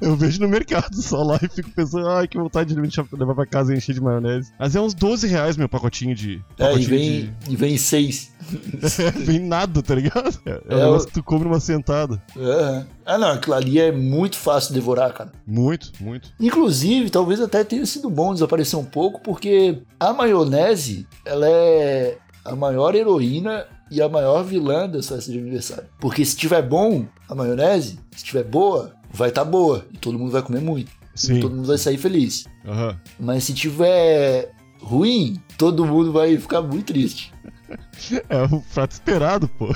eu, 0.01 0.09
eu 0.09 0.15
vejo 0.15 0.39
no 0.41 0.47
mercado 0.47 1.01
só 1.01 1.21
lá 1.23 1.39
e 1.41 1.47
fico 1.49 1.69
pensando, 1.71 2.07
ai, 2.07 2.27
que 2.27 2.37
vontade 2.37 2.73
de 2.73 2.79
levar 3.15 3.35
pra 3.35 3.45
casa 3.45 3.73
e 3.73 3.77
encher 3.77 3.93
de 3.93 4.01
maionese. 4.01 4.51
Mas 4.59 4.75
é 4.75 4.81
uns 4.81 4.93
12 4.93 5.27
reais 5.27 5.57
meu 5.57 5.67
pacotinho 5.69 6.15
de. 6.15 6.35
É, 6.57 6.63
e 6.63 6.65
pacotinho 6.67 6.89
vem, 6.89 7.35
e 7.49 7.55
vem 7.55 7.77
seis. 7.77 8.31
de... 8.49 8.49
É, 9.03 9.11
vem 9.11 9.39
nada, 9.39 9.83
tá 9.83 9.93
ligado? 9.93 10.39
É, 10.45 10.51
é 10.51 10.61
É, 10.69 10.75
negócio 10.75 11.05
o- 11.05 11.07
que 11.07 11.13
tu 11.13 11.23
come 11.23 11.43
numa 11.43 11.59
sentada. 11.59 12.21
É. 12.37 12.85
Ah, 13.05 13.17
não, 13.17 13.29
aquilo 13.31 13.55
ali 13.55 13.79
é 13.79 13.91
muito 13.91 14.37
fácil 14.37 14.69
de 14.69 14.75
devorar, 14.79 15.13
cara. 15.13 15.31
Muito, 15.45 15.91
muito. 15.99 16.29
Inclusive, 16.39 17.09
talvez 17.09 17.39
até 17.41 17.63
tenha 17.63 17.85
sido 17.85 18.09
bom 18.09 18.33
desaparecer 18.33 18.77
um 18.79 18.83
pouco, 18.85 19.19
porque 19.21 19.79
a 19.99 20.13
maionese, 20.13 21.07
ela 21.25 21.47
é 21.47 22.17
a 22.45 22.55
maior 22.55 22.95
heroína 22.95 23.65
e 23.91 24.01
a 24.01 24.09
maior 24.09 24.43
vilã 24.43 24.87
das 24.87 25.07
festas 25.07 25.33
de 25.33 25.39
aniversário. 25.39 25.85
Porque 25.99 26.23
se 26.23 26.35
tiver 26.35 26.61
bom 26.61 27.05
a 27.27 27.35
maionese, 27.35 27.99
se 28.15 28.23
tiver 28.23 28.43
boa, 28.43 28.93
vai 29.11 29.29
estar 29.29 29.45
boa. 29.45 29.85
E 29.93 29.97
todo 29.97 30.17
mundo 30.17 30.31
vai 30.31 30.41
comer 30.41 30.61
muito. 30.61 30.91
Sim. 31.15 31.37
E 31.37 31.39
todo 31.39 31.55
mundo 31.55 31.67
vai 31.67 31.77
sair 31.77 31.97
feliz. 31.97 32.45
Aham. 32.65 32.97
Mas 33.19 33.43
se 33.43 33.53
tiver 33.53 34.51
ruim, 34.81 35.41
todo 35.57 35.85
mundo 35.85 36.11
vai 36.11 36.37
ficar 36.37 36.61
muito 36.61 36.87
triste. 36.93 37.33
É 38.29 38.43
o 38.43 38.61
prato 38.73 38.91
esperado, 38.91 39.47
pô. 39.47 39.73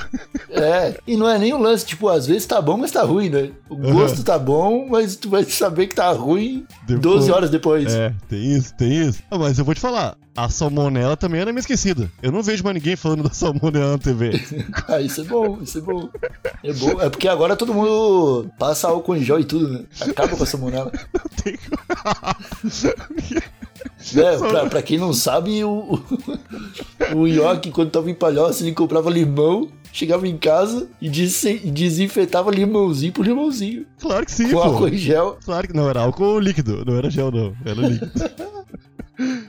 É, 0.49 0.97
e 1.05 1.17
não 1.17 1.29
é 1.29 1.37
nem 1.37 1.53
o 1.53 1.57
lance, 1.59 1.85
tipo, 1.85 2.07
às 2.09 2.25
vezes 2.25 2.45
tá 2.45 2.61
bom, 2.61 2.77
mas 2.77 2.91
tá 2.91 3.03
ruim, 3.03 3.29
né? 3.29 3.51
O 3.69 3.75
gosto 3.75 4.23
tá 4.23 4.39
bom, 4.39 4.87
mas 4.89 5.15
tu 5.15 5.29
vai 5.29 5.43
saber 5.43 5.87
que 5.87 5.95
tá 5.95 6.11
ruim 6.11 6.65
Depois- 6.87 7.01
12 7.01 7.31
horas 7.31 7.49
depois. 7.49 7.93
É, 7.93 8.13
tem 8.29 8.55
isso, 8.55 8.73
tem 8.75 9.07
isso. 9.07 9.21
Ah, 9.29 9.37
mas 9.37 9.59
eu 9.59 9.65
vou 9.65 9.75
te 9.75 9.81
falar, 9.81 10.15
a 10.35 10.49
salmonela 10.49 11.15
também 11.17 11.41
era 11.41 11.51
me 11.53 11.59
esquecida. 11.59 12.09
Eu 12.21 12.31
não 12.31 12.41
vejo 12.41 12.63
mais 12.63 12.75
ninguém 12.75 12.95
falando 12.95 13.23
da 13.23 13.29
salmonela 13.31 13.91
na 13.93 13.97
TV. 13.97 14.31
Ah, 14.87 14.99
isso 15.01 15.21
é 15.21 15.23
bom, 15.23 15.59
isso 15.61 15.77
é 15.77 15.81
bom. 15.81 16.09
É 16.63 16.73
bom, 16.73 17.01
é 17.01 17.09
porque 17.09 17.27
agora 17.27 17.55
todo 17.55 17.73
mundo 17.73 18.49
passa 18.59 18.87
álcool 18.87 19.15
em 19.15 19.23
gel 19.23 19.39
e 19.39 19.45
tudo, 19.45 19.67
né? 19.69 19.83
Acaba 20.01 20.35
com 20.35 20.43
a 20.43 20.47
salmonela. 20.47 20.91
Tem- 21.43 21.57
É, 24.15 24.37
pra, 24.49 24.65
pra 24.67 24.81
quem 24.81 24.97
não 24.97 25.13
sabe, 25.13 25.63
o, 25.63 25.99
o, 27.13 27.17
o 27.17 27.27
Nhoque, 27.27 27.71
quando 27.71 27.91
tava 27.91 28.09
em 28.09 28.13
Palhoça, 28.13 28.63
ele 28.63 28.73
comprava 28.73 29.09
limão, 29.09 29.69
chegava 29.91 30.27
em 30.27 30.37
casa 30.37 30.87
e 31.01 31.07
e 31.07 31.71
desinfetava 31.71 32.51
limãozinho 32.51 33.13
por 33.13 33.25
limãozinho. 33.25 33.85
claro 33.99 34.25
que 34.25 34.31
sim, 34.31 34.45
com 34.45 34.51
pô. 34.53 34.63
álcool 34.63 34.87
em 34.89 34.97
gel. 34.97 35.37
Claro 35.45 35.67
que 35.67 35.73
não, 35.73 35.89
era 35.89 36.01
álcool 36.01 36.39
líquido, 36.39 36.83
não 36.85 36.95
era 36.95 37.09
gel, 37.09 37.31
não. 37.31 37.53
Era 37.65 37.81
líquido. 37.81 38.11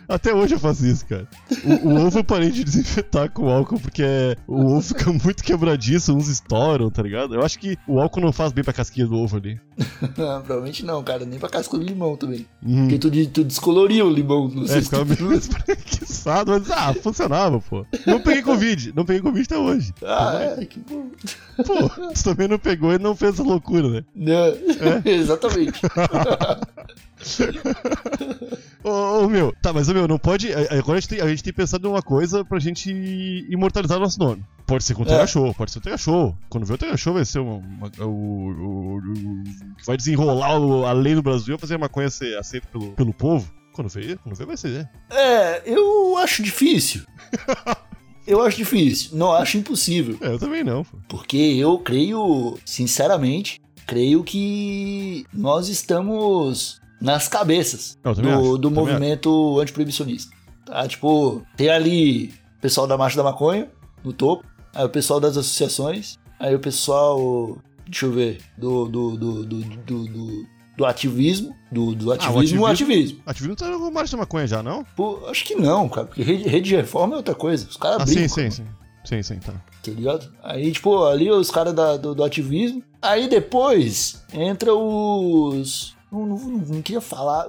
Até 0.08 0.34
hoje 0.34 0.54
eu 0.54 0.58
faço 0.58 0.86
isso, 0.86 1.06
cara. 1.06 1.26
O, 1.64 1.88
o 1.88 2.06
ovo 2.06 2.18
eu 2.18 2.24
parei 2.24 2.50
de 2.50 2.62
desinfetar 2.64 3.30
com 3.30 3.48
álcool 3.48 3.80
porque 3.80 4.02
é- 4.02 4.36
o 4.46 4.66
ovo 4.76 4.82
fica 4.82 5.10
muito 5.12 5.42
quebradiço, 5.42 6.14
uns 6.14 6.28
estouram, 6.28 6.90
tá 6.90 7.02
ligado? 7.02 7.34
Eu 7.34 7.42
acho 7.42 7.58
que 7.58 7.76
o 7.88 8.00
álcool 8.00 8.20
não 8.20 8.32
faz 8.32 8.52
bem 8.52 8.62
pra 8.62 8.72
casquinha 8.72 9.06
do 9.06 9.16
ovo 9.16 9.36
ali. 9.38 9.58
Provavelmente 10.14 10.84
não, 10.84 11.02
cara. 11.02 11.24
Nem 11.24 11.38
pra 11.38 11.48
casca 11.48 11.78
de 11.78 11.84
limão 11.84 12.16
também. 12.16 12.46
Hum. 12.64 12.82
Porque 12.88 12.98
tu, 12.98 13.26
tu 13.30 13.44
descoloria 13.44 14.04
o 14.04 14.10
limão. 14.10 14.50
Sei 14.66 14.78
É, 14.78 14.82
ficava 14.82 15.04
meio 15.04 15.32
espreguiçado, 15.32 16.52
mas 16.52 16.70
ah, 16.70 16.94
funcionava, 16.94 17.60
pô. 17.60 17.84
Não 18.06 18.20
peguei 18.20 18.42
Covid, 18.42 18.92
não 18.94 19.04
peguei 19.04 19.22
Covid 19.22 19.44
até 19.44 19.58
hoje. 19.58 19.92
Ah, 20.04 20.56
é, 20.58 20.64
que 20.66 20.78
bom. 20.80 21.06
Pô, 21.66 21.88
tu 22.12 22.24
também 22.24 22.48
não 22.48 22.58
pegou 22.58 22.92
e 22.92 22.98
não 22.98 23.16
fez 23.16 23.34
essa 23.34 23.42
loucura, 23.42 23.88
né? 23.88 24.04
Não, 24.14 24.54
Exatamente. 25.04 25.80
Ô, 28.82 29.24
ô, 29.24 29.28
meu, 29.28 29.54
tá, 29.62 29.72
mas 29.72 29.88
ô, 29.88 29.94
meu, 29.94 30.06
não 30.06 30.18
pode. 30.18 30.52
Agora 30.52 30.98
a 30.98 31.00
gente, 31.00 31.08
tem, 31.08 31.20
a 31.20 31.28
gente 31.28 31.42
tem 31.42 31.52
pensado 31.52 31.86
em 31.86 31.90
uma 31.90 32.02
coisa 32.02 32.44
pra 32.44 32.58
gente 32.58 32.90
imortalizar 33.48 33.98
nosso 33.98 34.18
nome. 34.18 34.44
Pode 34.66 34.84
ser 34.84 34.94
com 34.94 35.02
o 35.02 35.08
É. 35.08 35.26
Show, 35.26 35.54
pode 35.54 35.70
ser 35.72 35.78
o 35.78 35.82
Tega 35.82 35.96
Show. 35.96 36.36
Quando 36.48 36.66
vier 36.66 36.74
o 36.74 36.78
Tega 36.78 36.96
Show 36.96 37.14
vai 37.14 37.24
ser 37.24 37.38
o, 37.38 37.62
o- 38.00 39.00
que 39.78 39.86
vai 39.86 39.96
desenrolar 39.96 40.58
o- 40.58 40.84
a 40.86 40.92
lei 40.92 41.14
no 41.14 41.22
Brasil, 41.22 41.54
vai 41.54 41.58
fazer 41.58 41.74
a 41.74 41.78
maconha 41.78 42.10
ser 42.10 42.36
aceita 42.38 42.66
pelo, 42.70 42.92
pelo 42.92 43.12
povo. 43.14 43.50
Quando 43.72 43.88
ver, 43.88 44.18
quando 44.18 44.36
ver 44.36 44.46
vai 44.46 44.56
ser, 44.56 44.68
né? 44.68 44.88
É, 45.10 45.62
eu 45.66 46.16
acho 46.18 46.42
difícil. 46.42 47.02
Eu 48.26 48.40
acho 48.40 48.56
difícil. 48.56 49.10
Não 49.18 49.34
acho 49.34 49.58
impossível. 49.58 50.16
É, 50.22 50.28
eu 50.28 50.38
também 50.38 50.64
não, 50.64 50.82
pô. 50.82 50.96
Porque 51.10 51.36
eu 51.36 51.78
creio, 51.78 52.56
sinceramente, 52.64 53.60
creio 53.86 54.24
que 54.24 55.26
nós 55.30 55.68
estamos 55.68 56.80
nas 57.04 57.28
cabeças 57.28 57.98
do, 58.02 58.10
acho, 58.10 58.58
do 58.58 58.70
movimento 58.70 59.60
antiproibicionista. 59.60 60.34
Tá? 60.64 60.88
Tipo, 60.88 61.42
tem 61.56 61.68
ali 61.68 62.32
o 62.58 62.60
pessoal 62.60 62.86
da 62.86 62.96
Marcha 62.96 63.16
da 63.16 63.22
Maconha, 63.22 63.68
no 64.02 64.12
topo, 64.12 64.44
aí 64.74 64.84
o 64.84 64.88
pessoal 64.88 65.20
das 65.20 65.36
associações, 65.36 66.18
aí 66.40 66.54
o 66.54 66.58
pessoal, 66.58 67.58
deixa 67.86 68.06
eu 68.06 68.12
ver, 68.12 68.40
do, 68.56 68.86
do, 68.86 69.16
do, 69.16 69.44
do, 69.44 69.60
do, 69.60 70.04
do- 70.06 70.54
do 70.76 70.84
ativismo, 70.84 71.54
do, 71.70 71.94
do 71.94 72.10
ativismo, 72.10 72.62
o 72.62 72.66
Ah, 72.66 72.72
ativismo- 72.72 72.86
ativismo. 72.96 73.20
Ativismo 73.26 73.54
tá 73.54 73.68
no 73.68 73.92
marcha 73.92 74.16
da 74.16 74.22
maconha 74.22 74.44
já, 74.44 74.60
não? 74.60 74.82
Pô, 74.96 75.20
acho 75.28 75.44
que 75.44 75.54
não, 75.54 75.88
cara, 75.88 76.08
porque 76.08 76.20
rede, 76.20 76.48
rede 76.48 76.68
de 76.70 76.74
reforma 76.76 77.14
é 77.14 77.16
outra 77.18 77.32
coisa. 77.34 77.68
Os 77.68 77.76
caras 77.76 78.00
Ah, 78.02 78.06
sim, 78.06 78.14
brincam, 78.14 78.34
sim, 78.34 78.50
sim. 78.50 78.64
Sim, 79.04 79.22
sim, 79.22 79.38
tá. 79.38 79.52
tá 79.52 79.90
ligado? 79.92 80.32
Aí, 80.42 80.72
tipo, 80.72 81.04
ali 81.04 81.30
os 81.30 81.48
caras 81.50 81.72
do, 82.00 82.14
do 82.14 82.24
ativismo, 82.24 82.82
Aí 83.00 83.28
depois 83.28 84.24
entra 84.32 84.74
os. 84.74 85.93
Não, 86.14 86.26
não, 86.26 86.38
não 86.38 86.82
queria 86.82 87.00
falar. 87.00 87.46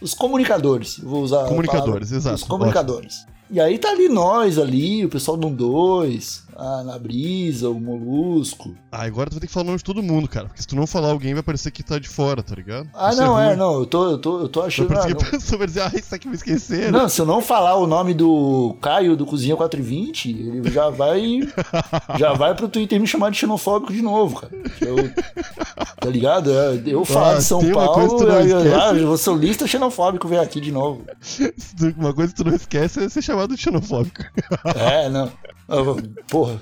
Os 0.00 0.12
comunicadores. 0.14 0.98
Vou 0.98 1.22
usar. 1.22 1.46
Comunicadores, 1.48 2.12
exato, 2.12 2.36
Os 2.36 2.42
comunicadores. 2.44 3.26
E 3.52 3.60
aí 3.60 3.76
tá 3.78 3.90
ali 3.90 4.08
nós 4.08 4.58
ali, 4.58 5.04
o 5.04 5.10
pessoal 5.10 5.36
do 5.36 5.50
2, 5.50 6.44
a 6.56 6.82
Na 6.84 6.98
Brisa, 6.98 7.68
o 7.68 7.78
Molusco. 7.78 8.74
Ah, 8.90 9.04
agora 9.04 9.28
tu 9.28 9.34
vai 9.34 9.40
ter 9.40 9.46
que 9.46 9.52
falar 9.52 9.64
o 9.64 9.66
nome 9.66 9.78
de 9.78 9.84
todo 9.84 10.02
mundo, 10.02 10.26
cara. 10.26 10.46
Porque 10.46 10.62
se 10.62 10.66
tu 10.68 10.74
não 10.74 10.86
falar 10.86 11.08
alguém, 11.10 11.34
vai 11.34 11.42
parecer 11.42 11.70
que 11.70 11.82
tá 11.82 11.98
de 11.98 12.08
fora, 12.08 12.42
tá 12.42 12.54
ligado? 12.54 12.88
Ah, 12.94 13.10
Isso 13.10 13.20
não, 13.20 13.38
é, 13.38 13.54
não, 13.54 13.80
eu 13.80 13.84
tô, 13.86 14.10
eu 14.12 14.18
tô, 14.18 14.40
eu 14.40 14.48
tô 14.48 14.62
achando. 14.62 14.88
parecer 14.88 15.12
ah, 15.12 15.14
que 15.16 15.24
a 15.26 15.30
pessoa 15.38 15.58
vai 15.58 15.66
dizer, 15.66 15.82
ah, 15.82 15.92
isso 15.94 16.14
aqui 16.14 16.26
eu 16.26 16.30
me 16.30 16.36
esqueci. 16.36 16.90
não, 16.90 17.06
se 17.10 17.20
eu 17.20 17.26
não 17.26 17.42
falar 17.42 17.76
o 17.76 17.86
nome 17.86 18.14
do 18.14 18.74
Caio 18.80 19.14
do 19.16 19.26
Cozinha 19.26 19.54
420, 19.54 20.30
ele 20.30 20.70
já 20.70 20.88
vai. 20.88 21.40
já 22.18 22.32
vai 22.32 22.54
pro 22.54 22.68
Twitter 22.68 22.98
me 22.98 23.06
chamar 23.06 23.30
de 23.30 23.36
xenofóbico 23.36 23.92
de 23.92 24.00
novo, 24.00 24.40
cara. 24.40 24.52
Eu- 24.80 25.10
tá 26.00 26.08
ligado? 26.08 26.50
É, 26.50 26.82
Eu 26.86 27.04
falo 27.04 27.26
Ah, 27.26 27.34
de 27.38 27.44
São 27.44 27.60
Paulo, 27.72 28.30
aí, 28.32 28.46
esquece. 28.48 28.74
ah, 28.74 28.92
eu 28.94 29.16
sou 29.18 29.36
lista 29.36 29.66
xenofóbico, 29.66 30.26
veio 30.26 30.40
aqui 30.40 30.58
de 30.60 30.72
novo. 30.72 31.02
Uma 31.98 32.14
coisa 32.14 32.32
que 32.32 32.42
tu 32.42 32.48
não 32.48 32.54
esquece 32.56 33.04
é 33.04 33.08
ser 33.08 33.22
chamado 33.22 33.41
de 33.46 33.56
xenofóbico. 33.56 34.22
É, 34.76 35.08
não. 35.08 35.30
Ah, 35.68 35.76
Porra. 36.28 36.60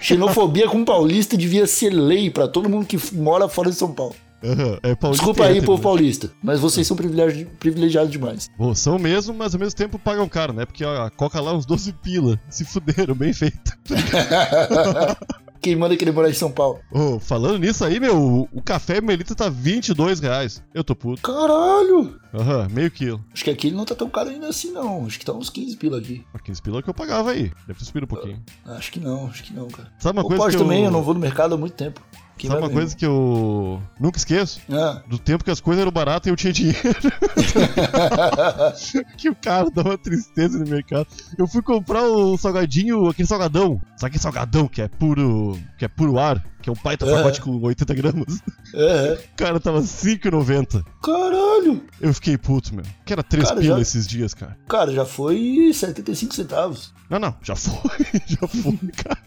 Xenofobia 0.00 0.68
com 0.68 0.84
paulista 0.84 1.36
devia 1.36 1.66
ser 1.66 1.90
lei 1.90 2.30
pra 2.30 2.48
todo 2.48 2.68
mundo 2.68 2.86
que 2.86 2.98
mora 3.14 3.48
fora 3.48 3.70
de 3.70 3.76
São 3.76 3.92
Paulo. 3.92 4.14
Aham, 4.44 4.76
é 4.82 4.96
Desculpa 5.10 5.44
aí, 5.44 5.60
povo 5.62 5.76
né? 5.78 5.82
paulista, 5.84 6.30
mas 6.42 6.58
vocês 6.58 6.84
são 6.84 6.96
privilegi- 6.96 7.44
privilegiados 7.60 8.10
demais. 8.10 8.50
Bom, 8.58 8.74
são 8.74 8.98
mesmo, 8.98 9.32
mas 9.32 9.54
ao 9.54 9.60
mesmo 9.60 9.76
tempo 9.76 10.00
pagam 10.00 10.28
caro, 10.28 10.52
né? 10.52 10.66
Porque 10.66 10.84
a 10.84 11.08
coca 11.10 11.40
lá 11.40 11.52
é 11.52 11.54
uns 11.54 11.64
12 11.64 11.92
pila. 12.02 12.40
Se 12.48 12.64
fuderam, 12.64 13.14
bem 13.14 13.32
feito. 13.32 13.72
Quem 15.62 15.76
manda 15.76 15.96
querer 15.96 16.10
morar 16.10 16.28
em 16.28 16.34
São 16.34 16.50
Paulo? 16.50 16.80
Ô, 16.90 17.20
falando 17.20 17.60
nisso 17.60 17.84
aí, 17.84 18.00
meu, 18.00 18.48
o- 18.52 18.62
café 18.62 19.00
Melita 19.00 19.32
tá 19.34 19.48
22 19.48 20.18
reais. 20.18 20.60
Eu 20.74 20.82
tô 20.82 20.94
puto. 20.96 21.22
Caralho! 21.22 22.18
Aham, 22.34 22.68
meio 22.70 22.90
quilo. 22.90 23.24
Acho 23.32 23.44
que 23.44 23.50
aqui 23.50 23.68
ele 23.68 23.76
não 23.76 23.84
tá 23.84 23.94
tão 23.94 24.08
caro 24.10 24.30
ainda 24.30 24.48
assim, 24.48 24.72
não. 24.72 25.06
Acho 25.06 25.18
que 25.20 25.24
tá 25.24 25.32
uns 25.32 25.48
15 25.50 25.76
pila 25.76 25.98
aqui. 25.98 26.24
Mas 26.32 26.42
15 26.42 26.62
pila 26.62 26.78
é 26.80 26.82
que 26.82 26.90
eu 26.90 26.94
pagava 26.94 27.30
aí. 27.30 27.52
Deve 27.66 27.78
ter 27.78 27.84
subido 27.84 28.04
um 28.06 28.08
pouquinho. 28.08 28.42
Acho 28.66 28.90
que 28.90 28.98
não, 28.98 29.26
acho 29.28 29.44
que 29.44 29.52
não, 29.52 29.68
cara. 29.68 29.88
Sabe 30.00 30.18
uma 30.18 30.22
Ou 30.24 30.28
coisa 30.28 30.42
pode 30.42 30.56
que 30.56 30.62
também, 30.62 30.80
eu... 30.80 30.86
eu... 30.86 30.90
não 30.90 31.02
vou 31.02 31.14
no 31.14 31.20
mercado 31.20 31.54
há 31.54 31.58
muito 31.58 31.74
tempo. 31.74 32.00
Quem 32.42 32.50
Sabe 32.50 32.60
uma 32.60 32.70
coisa 32.70 32.96
que 32.96 33.06
eu 33.06 33.80
nunca 34.00 34.18
esqueço? 34.18 34.60
Ah. 34.68 35.00
Do 35.06 35.16
tempo 35.16 35.44
que 35.44 35.50
as 35.52 35.60
coisas 35.60 35.80
eram 35.80 35.92
baratas 35.92 36.26
e 36.26 36.30
eu 36.30 36.34
tinha 36.34 36.52
dinheiro. 36.52 36.80
que 39.16 39.30
o 39.30 39.34
cara 39.36 39.70
dá 39.70 39.82
uma 39.82 39.96
tristeza 39.96 40.58
no 40.58 40.68
mercado. 40.68 41.06
Eu 41.38 41.46
fui 41.46 41.62
comprar 41.62 42.02
o 42.02 42.36
salgadinho, 42.36 43.08
aquele 43.08 43.28
salgadão. 43.28 43.80
Sabe 43.96 44.08
aquele 44.08 44.22
salgadão 44.22 44.66
que 44.66 44.82
é 44.82 44.88
puro. 44.88 45.56
que 45.78 45.84
é 45.84 45.88
puro 45.88 46.18
ar? 46.18 46.44
Que 46.62 46.70
é 46.70 46.72
um 46.72 46.76
baita 46.82 47.04
É. 47.04 47.14
pacote 47.16 47.40
com 47.40 47.60
80 47.60 47.94
gramas. 47.94 48.36
O 48.72 49.18
cara 49.36 49.58
tava 49.60 49.80
5,90. 49.82 50.84
Caralho! 51.02 51.84
Eu 52.00 52.14
fiquei 52.14 52.38
puto, 52.38 52.74
meu. 52.74 52.84
Que 53.04 53.12
era 53.12 53.22
3 53.22 53.48
Cara, 53.48 53.60
pila 53.60 53.76
já- 53.76 53.82
esses 53.82 54.06
dias, 54.06 54.32
cara. 54.32 54.56
Cara, 54.68 54.92
já 54.92 55.04
foi 55.04 55.70
75 55.74 56.34
centavos. 56.34 56.94
Não, 57.10 57.18
não, 57.18 57.34
já 57.42 57.56
foi. 57.56 57.90
já 58.26 58.46
foi, 58.48 58.78
cara. 58.96 59.18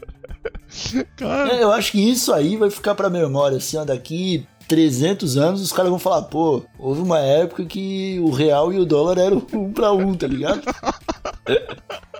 Cara. 1.16 1.52
É, 1.54 1.62
eu 1.62 1.70
acho 1.72 1.92
que 1.92 2.00
isso 2.10 2.32
aí 2.32 2.56
vai 2.56 2.70
ficar 2.70 2.94
pra 2.94 3.08
memória, 3.10 3.58
assim, 3.58 3.76
ó, 3.76 3.84
daqui 3.84 4.46
300 4.68 5.36
anos 5.36 5.60
os 5.60 5.72
caras 5.72 5.90
vão 5.90 5.98
falar, 5.98 6.22
pô, 6.22 6.64
houve 6.78 7.00
uma 7.00 7.18
época 7.20 7.64
que 7.64 8.18
o 8.20 8.30
real 8.30 8.72
e 8.72 8.78
o 8.80 8.84
dólar 8.84 9.16
eram 9.18 9.46
um 9.52 9.72
pra 9.72 9.92
um, 9.92 10.14
tá 10.14 10.26
ligado? 10.26 10.62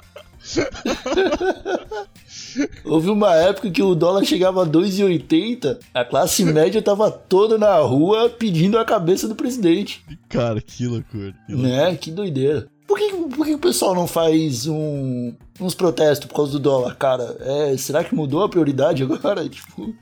Houve 2.84 3.10
uma 3.10 3.34
época 3.34 3.70
que 3.70 3.82
o 3.82 3.94
dólar 3.94 4.24
chegava 4.24 4.62
a 4.62 4.66
2,80, 4.66 5.78
a 5.92 6.04
classe 6.04 6.44
média 6.44 6.80
tava 6.80 7.10
toda 7.10 7.58
na 7.58 7.76
rua 7.78 8.30
pedindo 8.30 8.78
a 8.78 8.84
cabeça 8.84 9.28
do 9.28 9.34
presidente. 9.34 10.04
Cara, 10.28 10.60
que 10.60 10.86
loucura. 10.86 11.34
Que 11.46 11.52
loucura. 11.52 11.90
Né? 11.90 11.96
Que 11.96 12.10
doideira. 12.10 12.68
Por 12.86 12.98
que, 12.98 13.12
por 13.34 13.44
que 13.44 13.54
o 13.54 13.58
pessoal 13.58 13.94
não 13.94 14.06
faz 14.06 14.66
um, 14.66 15.34
uns 15.60 15.74
protestos 15.74 16.28
por 16.28 16.36
causa 16.36 16.52
do 16.52 16.60
dólar, 16.60 16.94
cara? 16.94 17.36
É, 17.40 17.76
será 17.76 18.04
que 18.04 18.14
mudou 18.14 18.44
a 18.44 18.48
prioridade 18.48 19.02
agora? 19.02 19.46
Tipo, 19.48 19.92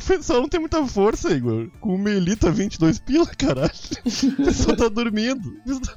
pessoal 0.00 0.40
não 0.40 0.48
tem 0.48 0.60
muita 0.60 0.84
força, 0.86 1.32
Igor. 1.32 1.68
Com 1.80 1.94
o 1.94 1.98
Melita 1.98 2.50
22 2.50 2.98
pila, 2.98 3.26
caralho. 3.26 3.70
O 4.04 4.44
pessoal 4.44 4.76
tá 4.76 4.88
dormindo. 4.88 5.56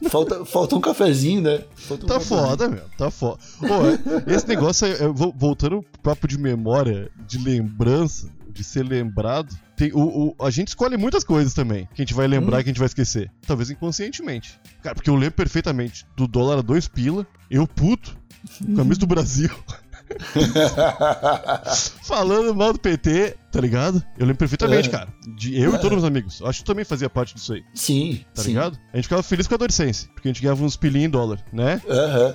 falta, 0.09 0.43
falta 0.45 0.75
um 0.75 0.81
cafezinho, 0.81 1.41
né? 1.41 1.63
Falta 1.75 2.05
um 2.05 2.07
Tá 2.07 2.13
cafezinho. 2.15 2.39
foda, 2.41 2.69
meu. 2.69 2.83
Tá 2.97 3.11
foda. 3.11 3.39
Esse 4.27 4.47
negócio, 4.47 4.87
aí, 4.87 4.93
voltando 5.35 5.81
pro 5.83 6.01
papo 6.01 6.27
de 6.27 6.37
memória, 6.37 7.09
de 7.27 7.37
lembrança, 7.37 8.29
de 8.49 8.63
ser 8.63 8.83
lembrado. 8.83 9.55
Tem, 9.75 9.91
o, 9.93 10.29
o- 10.29 10.35
a 10.43 10.49
gente 10.49 10.69
escolhe 10.69 10.97
muitas 10.97 11.23
coisas 11.23 11.53
também, 11.53 11.87
que 11.93 12.01
a 12.01 12.05
gente 12.05 12.13
vai 12.15 12.27
lembrar, 12.27 12.63
que 12.63 12.69
a 12.69 12.73
gente 12.73 12.79
vai 12.79 12.87
esquecer. 12.87 13.31
Talvez 13.45 13.69
inconscientemente. 13.69 14.59
Cara, 14.81 14.95
porque 14.95 15.09
eu 15.09 15.15
lembro 15.15 15.35
perfeitamente 15.35 16.05
do 16.15 16.27
dólar 16.27 16.57
a 16.59 16.61
2 16.61 16.87
pila, 16.87 17.27
eu 17.49 17.67
puto, 17.67 18.17
camisa 18.75 18.99
do 18.99 19.05
Brasil. 19.07 19.51
Falando 22.03 22.53
mal 22.55 22.73
do 22.73 22.79
PT, 22.79 23.35
tá 23.51 23.59
ligado? 23.59 24.03
Eu 24.17 24.25
lembro 24.25 24.37
perfeitamente, 24.37 24.89
É. 24.89 24.91
cara. 24.91 25.07
De 25.35 25.59
eu 25.59 25.69
e 25.75 25.79
todos 25.79 25.85
os 25.85 25.91
meus 25.91 26.03
amigos. 26.03 26.41
Acho 26.43 26.59
que 26.59 26.65
tu 26.65 26.67
também 26.67 26.85
fazia 26.85 27.09
parte 27.09 27.35
disso 27.35 27.53
aí, 27.53 27.63
sim, 27.73 28.23
tá 28.33 28.41
sim. 28.41 28.49
ligado? 28.49 28.77
A 28.93 28.95
gente 28.95 29.05
ficava 29.05 29.23
feliz 29.23 29.47
com 29.47 29.55
a 29.55 29.57
Dorcense, 29.57 30.07
porque 30.13 30.27
a 30.27 30.31
gente 30.31 30.41
ganhava 30.41 30.63
uns 30.63 30.75
pilinhos 30.77 31.07
em 31.07 31.09
dólar, 31.09 31.39
né? 31.51 31.81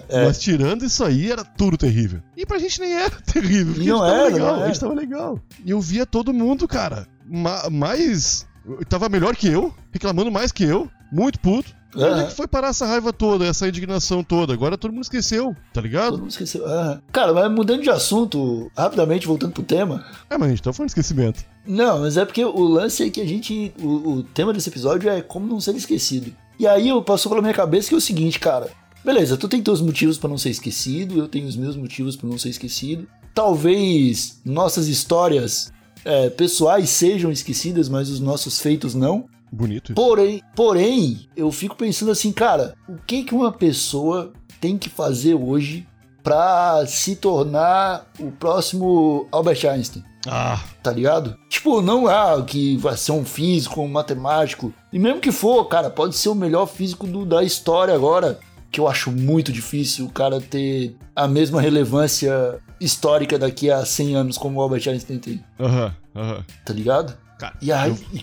É. 0.09 0.25
Mas 0.27 0.39
tirando 0.41 0.85
isso 0.85 1.05
aí, 1.05 1.31
era 1.31 1.45
tudo 1.45 1.77
terrível. 1.77 2.21
E 2.37 2.45
pra 2.45 2.59
gente 2.59 2.81
nem 2.81 2.93
era 2.95 3.11
terrível, 3.23 3.75
porque 3.75 3.89
Não 3.89 4.03
a 4.03 4.09
gente 4.09 4.13
tava 4.13 4.25
era, 4.27 4.35
legal, 4.35 4.57
não 4.57 4.63
a 4.63 4.67
gente 4.67 4.77
era. 4.77 4.81
tava 4.81 4.95
legal. 4.95 5.39
E 5.65 5.71
eu 5.71 5.81
via 5.81 6.07
todo 6.07 6.33
mundo, 6.33 6.67
cara, 6.69 7.07
ma 7.27 7.69
mais... 7.71 8.47
Tava 8.89 9.09
melhor 9.09 9.35
que 9.35 9.49
eu, 9.49 9.75
reclamando 9.91 10.31
mais 10.31 10.53
que 10.53 10.63
eu, 10.63 10.89
muito 11.11 11.41
puto. 11.41 11.75
E 11.95 11.99
Onde 11.99 12.05
é 12.07 12.13
Aham. 12.13 12.27
que 12.27 12.35
foi 12.35 12.47
parar 12.49 12.69
essa 12.69 12.87
raiva 12.87 13.13
toda, 13.13 13.45
essa 13.45 13.69
indignação 13.69 14.25
toda? 14.25 14.53
Agora 14.53 14.79
todo 14.79 14.93
mundo 14.93 15.03
esqueceu, 15.03 15.53
tá 15.55 15.61
Todo 15.75 15.85
ligado? 15.85 16.19
mundo 16.19 16.31
esqueceu. 16.31 16.67
Aham. 16.67 17.01
Cara, 17.13 17.33
mas 17.35 17.51
mudando 17.53 17.83
de 17.83 17.91
assunto, 17.91 18.71
rapidamente, 18.77 19.27
voltando 19.27 19.53
pro 19.53 19.63
tema. 19.63 20.05
É, 20.31 20.39
mas 20.39 20.49
a 20.49 20.51
gente 20.51 20.63
tá 20.63 20.73
falando 20.73 20.89
de 20.89 20.93
esquecimento. 20.93 21.45
Não, 21.67 22.01
mas 22.01 22.17
é 22.17 22.25
porque 22.25 22.45
o 22.45 22.63
lance 22.65 23.03
é 23.03 23.11
que 23.11 23.21
a 23.21 23.27
gente. 23.27 23.73
O, 23.81 23.87
o 24.11 24.23
tema 24.23 24.53
desse 24.53 24.69
episódio 24.69 25.11
é 25.11 25.21
como 25.21 25.47
não 25.47 25.61
ser 25.61 25.75
esquecido. 25.77 26.33
E 26.59 26.67
aí 26.67 26.89
eu 26.89 27.03
passou 27.03 27.31
pela 27.31 27.43
minha 27.43 27.55
cabeça 27.55 27.89
que 27.89 27.95
é 27.95 27.99
o 27.99 28.01
seguinte, 28.01 28.39
cara. 28.41 28.71
Beleza, 29.05 29.37
tu 29.37 29.49
tem 29.49 29.61
teus 29.63 29.81
motivos 29.81 30.17
pra 30.17 30.29
não 30.31 30.39
ser 30.39 30.51
esquecido, 30.51 31.19
eu 31.19 31.27
tenho 31.27 31.47
os 31.49 31.57
meus 31.57 31.75
motivos 31.77 32.15
pra 32.17 32.29
não 32.29 32.39
ser 32.39 32.51
esquecido. 32.51 33.07
Talvez 33.35 34.41
nossas 34.45 34.87
histórias 34.89 35.73
é, 36.05 36.31
pessoais 36.31 36.89
sejam 36.89 37.31
esquecidas, 37.31 37.89
mas 37.89 38.09
os 38.09 38.21
nossos 38.21 38.59
feitos 38.61 38.95
não. 38.95 39.27
Bonito. 39.53 39.93
Porém, 39.95 40.43
porém, 40.57 41.29
eu 41.37 41.53
fico 41.53 41.77
pensando 41.77 42.11
assim, 42.11 42.33
cara, 42.33 42.75
o 42.89 42.97
que 43.07 43.23
que 43.23 43.35
uma 43.35 43.53
pessoa 43.53 44.33
tem 44.61 44.79
que 44.79 44.89
fazer 44.89 45.35
hoje 45.35 45.87
pra 46.23 46.85
se 46.87 47.17
tornar 47.17 48.07
o 48.19 48.31
próximo 48.31 49.27
Albert 49.31 49.65
Einstein? 49.67 50.03
Ah, 50.27 50.63
Tá 50.83 50.93
ligado? 50.93 51.37
Tipo, 51.49 51.83
não 51.83 52.07
ah, 52.07 52.43
que 52.47 52.77
vai 52.77 52.97
ser 52.97 53.13
um 53.13 53.25
físico, 53.25 53.81
um 53.83 53.89
matemático. 53.89 54.73
E 54.93 54.99
mesmo 54.99 55.21
que 55.21 55.33
for, 55.33 55.65
cara, 55.67 55.91
pode 55.91 56.17
ser 56.17 56.29
o 56.29 56.35
melhor 56.35 56.67
físico 56.67 57.07
do- 57.07 57.27
da 57.27 57.43
história 57.43 57.95
agora. 57.95 58.39
Que 58.71 58.81
eu 58.81 58.89
acho 58.89 59.11
muito 59.13 59.53
difícil 59.53 60.07
o 60.07 60.11
cara 60.11 60.41
ter 60.41 60.97
a 61.15 61.29
mesma 61.29 61.61
relevância 61.61 62.59
histórica 62.81 63.39
daqui 63.39 63.71
a 63.71 63.85
100 63.85 64.15
anos 64.17 64.39
como 64.39 64.59
o 64.59 64.63
Albert 64.63 64.89
Einstein 64.89 65.19
tem. 65.19 65.45
aham, 65.61 65.95
aham. 66.17 66.45
tá 66.65 66.73
ligado? 66.73 67.15
Cara, 67.39 67.55
E 67.61 67.71
aí, 67.73 67.91
eu- 67.91 68.21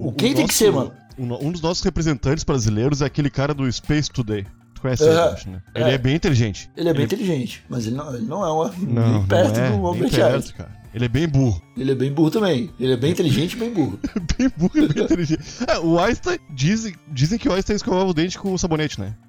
O 0.00 0.12
quem 0.12 0.34
tem 0.34 0.46
que 0.46 0.54
ser, 0.54 0.70
mano? 0.72 0.92
o 1.18 1.24
no- 1.26 1.42
Um 1.42 1.50
dos 1.52 1.60
nossos 1.60 1.82
representantes 1.82 2.44
brasileiros 2.44 3.02
é 3.02 3.06
aquele 3.06 3.30
cara 3.30 3.52
do 3.52 3.70
Space 3.72 4.10
Today. 4.10 4.46
Tu 4.74 4.80
conhece 4.80 5.02
ele, 5.02 5.12
É, 5.14 5.18
acho, 5.22 5.50
né? 5.50 5.60
Ele 5.74 5.84
é. 5.90 5.94
é 5.94 5.98
bem 5.98 6.14
inteligente. 6.14 6.70
ele 6.76 6.88
é 6.88 6.94
bem 6.94 7.04
inteligente, 7.04 7.64
mas 7.68 7.86
ele 7.86 7.96
não, 7.96 8.14
ele 8.14 8.24
não 8.26 8.44
é 8.46 8.50
uma, 8.52 8.72
Não, 8.78 9.12
nem 9.18 9.26
perto 9.26 9.56
não 9.58 9.64
é, 9.64 9.70
do 9.70 9.86
Albert 9.86 10.10
perto, 10.10 10.34
Einstein. 10.36 10.56
cara. 10.56 10.78
Ele 10.94 11.04
é 11.04 11.08
bem 11.08 11.28
burro. 11.28 11.60
Ele 11.76 11.92
é 11.92 11.94
bem 11.94 12.10
burro 12.12 12.30
também. 12.30 12.70
Ele 12.80 12.92
é 12.92 12.96
bem 12.96 13.10
inteligente 13.10 13.52
e 13.52 13.56
bem 13.56 13.72
burro. 13.74 13.98
bem 14.38 14.48
burro 14.56 14.72
e 14.76 14.88
bem 14.88 15.04
inteligente. 15.04 15.42
É, 15.66 15.78
o 15.78 15.98
Einstein, 15.98 16.38
dizem, 16.50 16.94
dizem 17.08 17.38
que 17.38 17.46
o 17.48 17.52
Einstein 17.52 17.76
escovava 17.76 18.06
o 18.08 18.14
dente 18.14 18.38
com 18.38 18.56
sabonete, 18.56 18.98
né? 19.00 19.14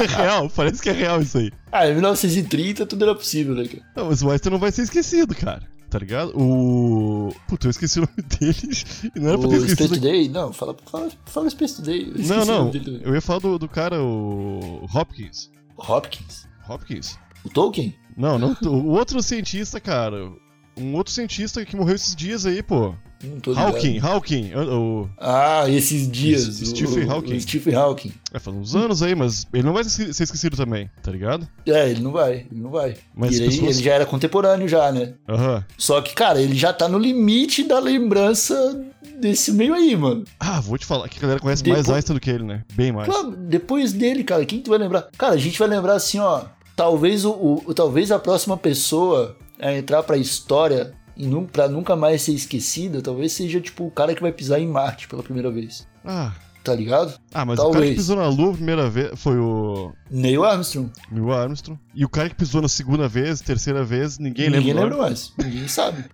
É 0.00 0.06
real, 0.06 0.50
parece 0.54 0.80
que 0.82 0.90
é 0.90 0.92
real 0.92 1.20
isso 1.20 1.38
aí. 1.38 1.50
Ah, 1.72 1.86
em 1.88 1.94
1930 1.94 2.86
tudo 2.86 3.04
era 3.04 3.14
possível, 3.14 3.54
né, 3.54 3.64
cara? 3.66 3.82
Não, 3.96 4.06
mas 4.06 4.22
o 4.22 4.30
Einstein 4.30 4.52
não 4.52 4.58
vai 4.58 4.70
ser 4.70 4.82
esquecido, 4.82 5.34
cara. 5.34 5.62
Tá 5.90 5.98
ligado? 5.98 6.32
O. 6.38 7.32
Puta, 7.46 7.66
eu 7.66 7.70
esqueci 7.70 7.98
o 7.98 8.02
nome 8.02 8.28
dele. 8.38 9.12
Não 9.16 9.28
era 9.28 9.38
pra 9.38 9.48
ter 9.48 9.56
O 9.56 9.60
Space 9.60 9.72
esquecido. 9.72 9.94
Today? 9.94 10.28
Não, 10.28 10.52
fala, 10.52 10.76
fala, 10.86 11.08
fala 11.24 11.48
Space 11.50 11.76
Today. 11.76 12.12
Não, 12.26 12.42
o 12.42 12.44
não. 12.44 12.72
Eu 13.02 13.14
ia 13.14 13.20
falar 13.20 13.38
do, 13.40 13.58
do 13.58 13.68
cara, 13.68 14.02
o. 14.02 14.86
Hopkins. 14.94 15.50
Hopkins. 15.76 16.46
Hopkins? 16.68 17.18
O 17.44 17.48
Tolkien? 17.48 17.94
Não, 18.16 18.38
não. 18.38 18.56
O 18.62 18.88
outro 18.90 19.22
cientista, 19.22 19.80
cara. 19.80 20.30
Um 20.76 20.94
outro 20.94 21.12
cientista 21.12 21.64
que 21.64 21.74
morreu 21.76 21.94
esses 21.94 22.14
dias 22.14 22.44
aí, 22.44 22.62
pô. 22.62 22.94
Não 23.22 23.40
tô 23.40 23.50
ligado. 23.50 23.74
Hawking, 23.74 23.98
Hawking. 23.98 24.54
O, 24.54 25.08
Ah, 25.18 25.64
esses 25.68 26.08
dias. 26.10 26.46
S- 26.48 26.66
Stephen 26.66 27.08
Hawking. 27.10 27.34
O 27.36 27.40
Stephen 27.40 27.74
Hawking. 27.74 28.12
é, 28.32 28.38
faz 28.38 28.56
uns 28.56 28.76
anos 28.76 29.02
aí, 29.02 29.14
mas 29.14 29.46
ele 29.52 29.64
não 29.64 29.72
vai 29.72 29.82
ser 29.84 30.08
esquecido 30.08 30.56
também, 30.56 30.88
tá 31.02 31.10
ligado? 31.10 31.48
É, 31.66 31.90
ele 31.90 32.00
não 32.00 32.12
vai, 32.12 32.46
ele 32.50 32.60
não 32.62 32.70
vai. 32.70 32.94
Mas 33.16 33.34
ele, 33.36 33.46
pessoas- 33.48 33.76
ele 33.76 33.84
já 33.84 33.94
era 33.94 34.06
contemporâneo 34.06 34.68
já, 34.68 34.92
né? 34.92 35.14
Aham. 35.28 35.64
Só 35.76 36.00
que, 36.00 36.14
cara, 36.14 36.40
ele 36.40 36.54
já 36.54 36.72
tá 36.72 36.86
no 36.88 36.98
limite 36.98 37.64
da 37.64 37.80
lembrança 37.80 38.84
desse 39.20 39.50
meio 39.52 39.74
aí, 39.74 39.96
mano. 39.96 40.22
Ah, 40.38 40.60
vou 40.60 40.78
te 40.78 40.86
falar 40.86 41.08
que 41.08 41.18
a 41.18 41.22
galera 41.22 41.40
conhece 41.40 41.62
Depois- 41.64 41.86
mais 41.88 41.96
Einstein 41.96 42.14
do 42.14 42.20
que 42.20 42.30
ele, 42.30 42.44
né? 42.44 42.62
Bem 42.74 42.92
mais. 42.92 43.08
Claro, 43.08 43.32
depois 43.32 43.92
dele, 43.92 44.22
cara, 44.22 44.44
quem 44.46 44.60
tu 44.60 44.70
vai 44.70 44.78
lembrar? 44.78 45.08
Cara, 45.18 45.34
a 45.34 45.38
gente 45.38 45.58
vai 45.58 45.66
lembrar 45.68 45.94
assim, 45.94 46.20
ó. 46.20 46.42
Talvez 46.76 47.24
o, 47.24 47.62
o- 47.66 47.74
talvez 47.74 48.12
a 48.12 48.18
próxima 48.20 48.56
pessoa 48.56 49.36
a 49.60 49.72
entrar 49.74 50.04
pra 50.04 50.16
história 50.16 50.92
e 51.18 51.26
nu, 51.26 51.46
pra 51.46 51.68
nunca 51.68 51.94
mais 51.96 52.22
ser 52.22 52.32
esquecida, 52.32 53.02
talvez 53.02 53.32
seja 53.32 53.60
tipo 53.60 53.84
o 53.86 53.90
cara 53.90 54.14
que 54.14 54.22
vai 54.22 54.32
pisar 54.32 54.60
em 54.60 54.66
Marte 54.68 55.08
pela 55.08 55.22
primeira 55.22 55.50
vez. 55.50 55.86
Ah, 56.04 56.32
Tá 56.64 56.74
ligado? 56.74 57.18
ah, 57.32 57.46
mas 57.46 57.58
o 57.58 57.62
cara 57.62 57.72
Talvez. 57.72 57.90
que 57.92 57.96
pisou 57.96 58.16
na 58.16 58.26
Lua 58.28 58.50
a 58.50 58.54
primeira 58.54 58.90
vez 58.90 59.10
foi 59.18 59.38
o 59.38 59.90
Neil 60.10 60.44
Armstrong. 60.44 60.90
Neil 61.10 61.32
Armstrong. 61.32 61.80
E 61.94 62.04
o 62.04 62.08
cara 62.10 62.28
que 62.28 62.34
pisou 62.34 62.60
na 62.60 62.68
segunda 62.68 63.08
vez, 63.08 63.40
terceira 63.40 63.82
vez, 63.82 64.18
ninguém, 64.18 64.50
Ninguém 64.50 64.74
lembra. 64.74 64.80
o 64.82 64.84
lembra 64.90 65.02
mais. 65.04 65.32
Ninguém 65.38 65.66
sabe. 65.66 66.04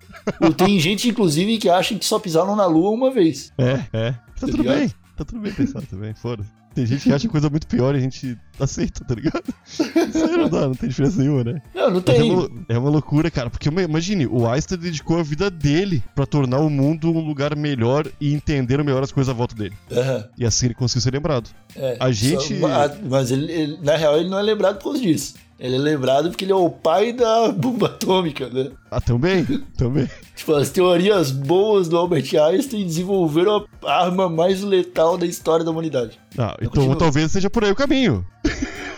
Tem 0.57 0.79
gente, 0.79 1.09
inclusive, 1.09 1.59
que 1.59 1.69
acha 1.69 1.97
que 1.99 2.05
só 2.05 2.21
pisaram 2.21 2.55
na 2.55 2.67
Lua 2.67 2.91
uma 2.91 3.11
vez. 3.11 3.53
É, 3.59 3.81
é. 3.93 4.13
Tá 4.13 4.47
tudo 4.47 4.59
ligado? 4.59 4.79
bem. 4.79 4.93
Tá 5.17 5.25
tudo 5.25 5.41
bem 5.41 5.53
pensar 5.53 5.83
também, 5.83 6.15
foda-se. 6.15 6.51
Tem 6.75 6.85
gente 6.87 7.05
que 7.05 7.13
acha 7.13 7.29
coisa 7.29 7.49
muito 7.49 7.67
pior 7.67 7.95
e 7.95 7.99
a 7.99 8.01
gente 8.01 8.37
aceita, 8.59 9.05
tá 9.05 9.15
ligado? 9.15 9.43
Isso 9.67 9.83
aí 10.25 10.37
não 10.37 10.49
dá, 10.49 10.63
não 10.63 10.75
tem 10.75 10.89
diferença 10.89 11.19
nenhuma, 11.21 11.45
né? 11.45 11.63
Não, 11.75 11.91
não 11.91 12.03
Mas 12.07 12.15
é, 12.17 12.19
tem. 12.21 12.31
uma, 12.33 12.51
é 12.69 12.79
uma 12.79 12.91
loucura, 12.91 13.31
cara, 13.31 13.49
porque 13.51 13.69
ima- 13.69 13.83
imagine, 13.83 14.27
o 14.27 14.47
Einstein 14.49 14.79
dedicou 14.79 15.19
a 15.19 15.23
vida 15.23 15.51
dele 15.51 16.03
pra 16.15 16.27
tornar 16.27 16.59
o 16.59 16.69
mundo 16.69 17.11
um 17.13 17.21
lugar 17.21 17.55
melhor 17.57 18.07
e 18.21 18.35
entender 18.35 18.83
melhor 18.83 19.03
as 19.03 19.13
coisas 19.13 19.31
à 19.33 19.37
volta 19.37 19.55
dele. 19.55 19.75
Aham, 19.93 20.29
E 20.39 20.45
assim 20.45 20.67
ele 20.67 20.75
conseguiu 20.75 21.03
ser 21.03 21.13
lembrado. 21.13 21.49
é. 21.77 21.97
A 22.01 22.11
gente- 22.11 22.59
Só- 22.59 22.67
mas 23.09 23.31
ele, 23.31 23.51
ele- 23.53 23.79
na 23.83 23.97
real, 23.97 24.19
ele 24.19 24.29
não 24.29 24.39
é 24.39 24.43
lembrado 24.43 24.79
por 24.79 24.85
causa 24.93 25.01
disso. 25.01 25.35
Ele 25.59 25.77
é 25.77 25.79
lembrado 25.79 26.31
porque 26.31 26.45
ele 26.45 26.53
é 26.53 26.57
o 26.57 26.69
pai 26.69 27.13
da 27.13 27.49
bomba 27.53 27.87
atômica, 27.87 28.49
né? 28.49 28.71
Ah, 28.91 29.01
também? 29.01 29.45
também. 29.77 30.09
Tipo, 30.35 30.55
as 30.55 30.69
teorias 30.69 31.31
boas 31.31 31.89
do 31.89 31.97
Albert 31.97 32.29
Einstein 32.37 32.85
desenvolveram 32.85 33.65
a 33.85 34.05
arma 34.05 34.29
mais 34.29 34.63
letal 34.63 35.17
da 35.17 35.25
história 35.27 35.65
da 35.65 35.71
humanidade. 35.71 36.19
Ah, 36.37 36.57
então 36.59 36.71
continuo. 36.83 36.97
talvez 36.97 37.31
seja 37.31 37.49
por 37.49 37.65
aí 37.65 37.71
o 37.71 37.77
caminho. 37.77 38.27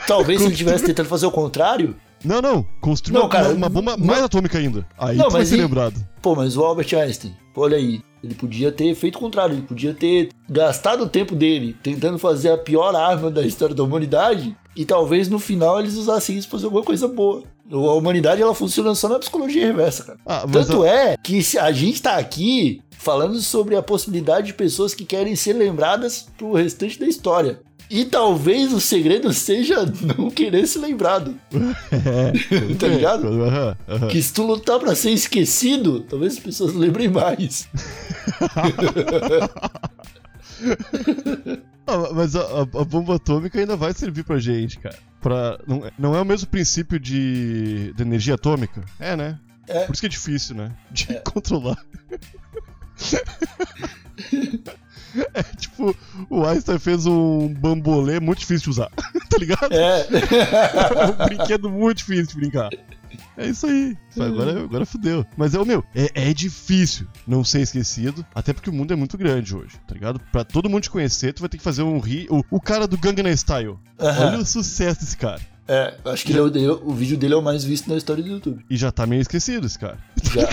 Talvez 0.07 0.40
se 0.40 0.47
ele 0.47 0.57
tivesse 0.57 0.85
tentando 0.85 1.09
fazer 1.09 1.27
o 1.27 1.31
contrário. 1.31 1.95
Não, 2.25 2.40
não. 2.40 2.66
Construir 2.81 3.14
Não, 3.14 3.23
uma, 3.25 3.29
cara, 3.29 3.51
uma 3.53 3.69
bomba 3.69 3.97
não- 3.97 4.07
mais 4.07 4.23
atômica 4.23 4.57
ainda. 4.59 4.87
Aí 4.99 5.16
Não, 5.16 5.29
tu 5.29 5.33
vai 5.33 5.45
ser 5.45 5.57
e- 5.59 5.61
lembrado. 5.61 5.95
Pô, 6.23 6.35
mas 6.35 6.57
o 6.57 6.64
Albert 6.64 6.92
Einstein, 6.95 7.35
olha 7.55 7.77
aí. 7.77 8.01
Ele 8.25 8.35
podia 8.35 8.73
ter 8.73 8.95
feito 8.95 9.16
o 9.16 9.21
contrário. 9.21 9.55
Ele 9.55 9.62
podia 9.62 9.92
ter 9.95 10.31
gastado 10.49 11.03
o 11.05 11.09
tempo 11.09 11.35
dele 11.37 11.77
tentando 11.83 12.19
fazer 12.19 12.51
a 12.51 12.59
pior 12.59 12.97
arma 12.97 13.31
da 13.31 13.42
história 13.47 13.75
da 13.75 13.85
humanidade. 13.85 14.57
E 14.77 14.85
talvez 14.85 15.29
no 15.29 15.39
final 15.39 15.81
eles 15.81 15.95
usassem 15.97 16.37
isso 16.37 16.49
pra 16.49 16.59
fazer 16.59 16.67
alguma 16.67 16.85
coisa 16.85 17.09
boa. 17.09 17.43
A 17.73 17.77
humanidade 17.95 18.43
ela 18.43 18.55
funciona 18.55 18.95
só 18.95 19.09
na 19.09 19.19
psicologia 19.19 19.67
reversa, 19.67 20.05
cara. 20.05 20.19
Ah, 20.27 20.47
Tanto 20.51 20.83
a- 20.83 20.89
é 20.89 21.17
que 21.17 21.43
se 21.43 21.59
a 21.59 21.73
gente 21.73 22.03
tá 22.03 22.17
aqui 22.17 22.83
falando 22.99 23.41
sobre 23.41 23.75
a 23.77 23.83
possibilidade 23.83 24.49
de 24.49 24.55
pessoas 24.55 24.95
que 24.95 25.05
querem 25.05 25.35
ser 25.35 25.55
lembradas 25.55 26.27
pro 26.37 26.53
restante 26.53 26.99
da 27.01 27.07
história. 27.07 27.61
E 27.89 28.05
talvez 28.05 28.73
o 28.73 28.81
segredo 28.81 29.33
seja 29.33 29.87
não 30.19 30.29
querer 30.29 30.67
ser 30.67 30.81
lembrado. 30.81 31.37
É, 31.93 32.33
Tá 32.75 32.89
ligado? 32.89 33.29
Aham, 33.29 33.77
aham. 33.89 34.09
Que 34.09 34.21
se 34.21 34.33
tu 34.33 34.43
lutar 34.45 34.81
pra 34.81 34.95
ser 34.95 35.11
esquecido, 35.12 36.01
talvez 36.01 36.35
as 36.35 36.39
pessoas 36.41 36.75
lembrem 36.75 37.09
mais. 37.09 37.69
Ah, 41.88 42.12
mas 42.12 42.35
a, 42.35 42.40
a- 42.40 42.62
a 42.81 42.85
bomba 42.85 43.14
atômica 43.14 43.61
ainda 43.61 43.77
vai 43.77 43.92
servir 43.92 44.25
pra 44.25 44.40
gente, 44.40 44.77
cara. 44.81 44.97
Pra, 45.21 45.57
não, 45.69 45.87
é- 45.87 45.92
não 45.97 46.16
é 46.16 46.21
o 46.21 46.25
mesmo 46.25 46.49
princípio 46.49 46.99
de, 46.99 47.92
de 47.92 48.03
energia 48.03 48.35
atômica? 48.35 48.83
É, 48.99 49.14
né? 49.14 49.38
É. 49.69 49.85
Por 49.85 49.92
isso 49.92 50.01
que 50.01 50.07
é 50.07 50.09
difícil, 50.09 50.57
né? 50.57 50.73
De 50.90 51.07
controlar. 51.23 51.79
é 55.35 55.42
tipo, 55.57 55.97
o 56.29 56.45
Einstein 56.45 56.79
fez 56.79 57.07
um 57.07 57.49
bambolê 57.55 58.19
muito 58.21 58.40
difícil 58.40 58.64
de 58.64 58.71
usar, 58.71 58.90
tá 58.90 59.38
ligado? 59.38 59.73
É. 59.73 60.01
É 60.01 61.07
um 61.07 61.27
brinquedo 61.29 61.71
muito 61.71 61.99
difícil 61.99 62.27
de 62.27 62.37
brincar. 62.37 62.71
É 63.37 63.46
isso 63.46 63.66
aí. 63.66 63.96
Agora, 64.18 64.62
agora 64.62 64.87
fudeu. 64.87 65.25
Mas 65.37 65.55
é 65.55 65.61
o 65.61 65.66
meu. 65.66 65.85
É, 65.94 66.31
é 66.31 66.35
difícil 66.35 67.07
não 67.27 67.44
ser 67.44 67.61
esquecido. 67.61 68.25
Até 68.35 68.53
porque 68.53 68.70
o 68.70 68.72
mundo 68.72 68.92
é 68.92 68.96
muito 68.96 69.18
grande 69.18 69.55
hoje, 69.55 69.77
tá 69.87 69.94
ligado? 69.94 70.20
Pra 70.33 70.44
todo 70.44 70.70
mundo 70.70 70.83
te 70.83 70.90
conhecer, 70.90 71.33
tu 71.33 71.40
vai 71.40 71.49
ter 71.49 71.59
que 71.59 71.62
fazer 71.62 71.83
um 71.83 71.99
ri. 71.99 72.27
O, 72.31 72.42
o 72.51 72.61
cara 72.61 72.87
do 72.87 72.96
Gangnam 72.96 73.37
Style. 73.37 73.79
Aham. 73.99 74.27
Olha 74.29 74.38
o 74.38 74.46
sucesso 74.46 75.01
desse 75.01 75.16
cara. 75.16 75.40
É, 75.68 75.94
acho 76.05 76.25
que 76.25 76.31
ele 76.33 76.38
é 76.38 76.70
o, 76.70 76.88
o 76.90 76.94
vídeo 76.94 77.16
dele 77.16 77.35
é 77.35 77.37
o 77.37 77.42
mais 77.42 77.64
visto 77.64 77.90
na 77.90 77.96
história 77.96 78.22
do 78.22 78.29
YouTube. 78.29 78.64
E 78.70 78.77
já 78.77 78.92
tá 78.92 79.05
meio 79.05 79.20
esquecido 79.20 79.66
esse 79.66 79.79
cara. 79.79 79.99
Já, 80.22 80.49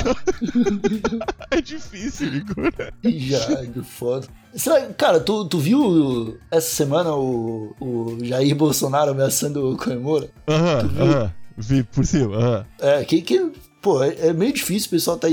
É 1.51 1.61
difícil, 1.61 2.33
Igor. 2.33 2.73
já, 3.05 3.65
que 3.65 3.81
foda. 3.83 4.27
Será, 4.55 4.87
cara, 4.93 5.19
tu, 5.19 5.45
tu 5.45 5.59
viu 5.59 6.39
essa 6.49 6.67
semana 6.67 7.13
o, 7.13 7.75
o 7.79 8.17
Jair 8.23 8.55
Bolsonaro 8.55 9.11
ameaçando 9.11 9.71
o 9.71 9.77
Coemora? 9.77 10.29
Aham, 10.47 10.89
aham. 10.99 11.33
Vi 11.57 11.83
por 11.83 12.05
cima, 12.05 12.35
aham. 12.35 12.65
É, 12.79 13.03
que, 13.05 13.21
que 13.21 13.51
pô, 13.81 14.01
é, 14.01 14.15
é 14.27 14.33
meio 14.33 14.53
difícil 14.53 14.87
o 14.87 14.91
pessoal 14.91 15.17
tá, 15.17 15.27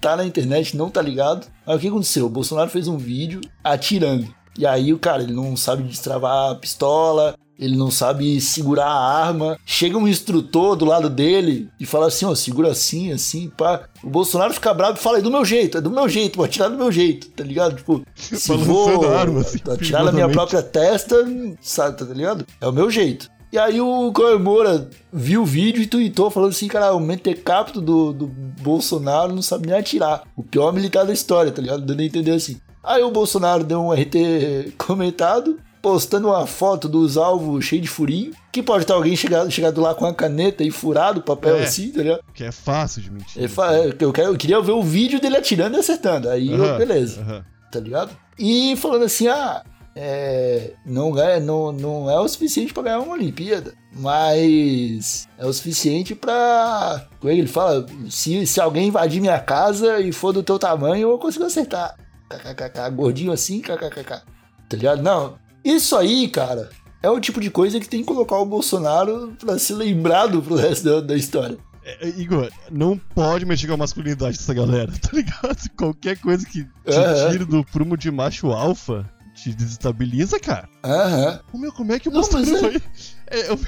tá 0.00 0.16
na 0.16 0.24
internet, 0.24 0.76
não 0.76 0.90
tá 0.90 1.00
ligado. 1.00 1.46
Mas 1.66 1.76
o 1.76 1.78
que 1.78 1.88
aconteceu? 1.88 2.26
O 2.26 2.30
Bolsonaro 2.30 2.70
fez 2.70 2.88
um 2.88 2.98
vídeo 2.98 3.40
atirando. 3.62 4.28
E 4.58 4.66
aí 4.66 4.92
o 4.92 4.98
cara, 4.98 5.22
ele 5.22 5.32
não 5.32 5.56
sabe 5.56 5.84
destravar 5.84 6.50
a 6.50 6.54
pistola, 6.56 7.36
ele 7.58 7.76
não 7.76 7.90
sabe 7.90 8.40
segurar 8.40 8.86
a 8.86 9.24
arma. 9.24 9.56
Chega 9.64 9.96
um 9.96 10.06
instrutor 10.08 10.76
do 10.76 10.84
lado 10.84 11.08
dele 11.08 11.68
e 11.78 11.86
fala 11.86 12.08
assim, 12.08 12.26
ó, 12.26 12.34
segura 12.34 12.70
assim, 12.70 13.12
assim, 13.12 13.48
pá. 13.48 13.88
O 14.02 14.08
Bolsonaro 14.08 14.52
fica 14.52 14.74
bravo 14.74 14.98
e 14.98 15.02
fala, 15.02 15.18
é 15.18 15.22
do 15.22 15.30
meu 15.30 15.44
jeito, 15.44 15.78
é 15.78 15.80
do 15.80 15.90
meu 15.90 16.08
jeito, 16.08 16.36
vou 16.36 16.44
atirar 16.44 16.70
do 16.70 16.76
meu 16.76 16.90
jeito, 16.90 17.28
tá 17.30 17.42
ligado? 17.44 17.76
Tipo, 17.76 18.02
se 18.14 18.48
Balançando 18.48 18.66
vou 18.66 19.14
arma, 19.14 19.40
assim, 19.40 19.58
atirar 19.70 20.04
na 20.04 20.12
minha 20.12 20.28
própria 20.28 20.62
testa, 20.62 21.16
sabe, 21.60 21.98
tá 21.98 22.04
ligado? 22.12 22.44
É 22.60 22.66
o 22.66 22.72
meu 22.72 22.90
jeito. 22.90 23.28
E 23.50 23.58
aí 23.58 23.80
o 23.80 24.12
Moura 24.40 24.88
viu 25.12 25.42
o 25.42 25.46
vídeo 25.46 25.82
e 25.82 25.86
tweetou 25.86 26.30
falando 26.30 26.50
assim, 26.50 26.68
cara, 26.68 26.92
o 26.94 27.00
mentecapto 27.00 27.80
do, 27.80 28.12
do 28.12 28.26
Bolsonaro 28.26 29.34
não 29.34 29.42
sabe 29.42 29.68
nem 29.68 29.78
atirar. 29.78 30.22
O 30.36 30.42
pior 30.42 30.72
militar 30.72 31.06
da 31.06 31.12
história, 31.12 31.50
tá 31.50 31.62
ligado? 31.62 31.82
Dando 31.84 32.00
a 32.00 32.04
entender 32.04 32.32
assim. 32.32 32.60
Aí 32.84 33.02
o 33.02 33.10
Bolsonaro 33.10 33.64
deu 33.64 33.80
um 33.80 33.92
RT 33.92 34.74
comentado, 34.76 35.58
postando 35.80 36.28
uma 36.28 36.46
foto 36.46 36.88
dos 36.88 37.16
alvos 37.16 37.64
cheio 37.64 37.80
de 37.80 37.88
furinho, 37.88 38.32
que 38.52 38.62
pode 38.62 38.84
estar 38.84 38.94
alguém 38.94 39.16
chegado, 39.16 39.50
chegado 39.50 39.80
lá 39.80 39.94
com 39.94 40.04
a 40.04 40.12
caneta 40.14 40.62
e 40.62 40.70
furado 40.70 41.20
o 41.20 41.22
papel 41.22 41.56
É. 41.56 41.62
assim, 41.64 41.90
tá 41.90 42.02
ligado? 42.02 42.20
Que 42.34 42.44
é 42.44 42.52
fácil 42.52 43.00
de 43.02 43.10
mentir. 43.10 43.38
Ele 43.38 43.48
fa- 43.48 43.72
eu, 43.98 44.12
quero, 44.12 44.28
eu 44.32 44.36
queria 44.36 44.60
ver 44.60 44.72
o 44.72 44.82
vídeo 44.82 45.20
dele 45.20 45.36
atirando 45.38 45.76
e 45.76 45.80
acertando. 45.80 46.28
Aí, 46.28 46.50
eu, 46.52 46.76
beleza 46.78 47.44
tá 47.70 47.78
ligado? 47.80 48.10
E 48.38 48.74
falando 48.76 49.04
assim, 49.04 49.26
ah, 49.28 49.62
é, 50.00 50.74
não, 50.86 51.18
é, 51.18 51.40
não, 51.40 51.72
não 51.72 52.08
é 52.08 52.20
o 52.20 52.28
suficiente 52.28 52.72
pra 52.72 52.84
ganhar 52.84 53.00
uma 53.00 53.14
Olimpíada, 53.14 53.74
mas 53.92 55.26
é 55.36 55.44
o 55.44 55.52
suficiente 55.52 56.14
pra. 56.14 57.08
Como 57.18 57.32
é 57.32 57.34
que 57.34 57.40
ele 57.40 57.48
fala? 57.48 57.84
Se, 58.08 58.46
se 58.46 58.60
alguém 58.60 58.86
invadir 58.86 59.20
minha 59.20 59.40
casa 59.40 59.98
e 59.98 60.12
for 60.12 60.32
do 60.32 60.40
teu 60.40 60.56
tamanho, 60.56 61.10
eu 61.10 61.18
consigo 61.18 61.44
acertar. 61.44 61.96
KKKK, 62.30 62.90
gordinho 62.94 63.32
assim, 63.32 63.60
kkkk. 63.60 64.22
Tá 64.68 64.76
ligado? 64.76 65.02
Não. 65.02 65.36
Isso 65.64 65.96
aí, 65.96 66.28
cara, 66.28 66.70
é 67.02 67.10
o 67.10 67.18
tipo 67.18 67.40
de 67.40 67.50
coisa 67.50 67.80
que 67.80 67.88
tem 67.88 68.02
que 68.02 68.06
colocar 68.06 68.38
o 68.38 68.46
Bolsonaro 68.46 69.34
pra 69.40 69.58
ser 69.58 69.74
lembrado 69.74 70.40
pro 70.40 70.54
resto 70.54 70.84
da, 70.84 71.00
da 71.00 71.16
história. 71.16 71.58
É, 71.84 72.06
é, 72.06 72.08
Igor, 72.10 72.48
não 72.70 72.96
pode 72.96 73.44
mexer 73.44 73.66
com 73.66 73.74
a 73.74 73.78
masculinidade 73.78 74.38
dessa 74.38 74.54
galera, 74.54 74.92
tá 75.02 75.10
ligado? 75.12 75.58
Qualquer 75.76 76.16
coisa 76.18 76.46
que 76.46 76.62
te 76.62 77.30
tire 77.32 77.44
do 77.44 77.64
prumo 77.64 77.96
de 77.96 78.12
macho 78.12 78.52
alfa 78.52 79.04
te 79.42 79.52
desestabiliza, 79.54 80.38
cara. 80.40 80.68
Aham. 80.84 81.40
Ô, 81.52 81.58
meu, 81.58 81.72
como 81.72 81.92
é 81.92 81.98
que 81.98 82.08
o 82.08 82.12
Não, 82.12 82.22
mas 82.32 82.48
é- 82.52 82.60
vai. 82.60 82.82
É, 83.30 83.50
eu- 83.50 83.58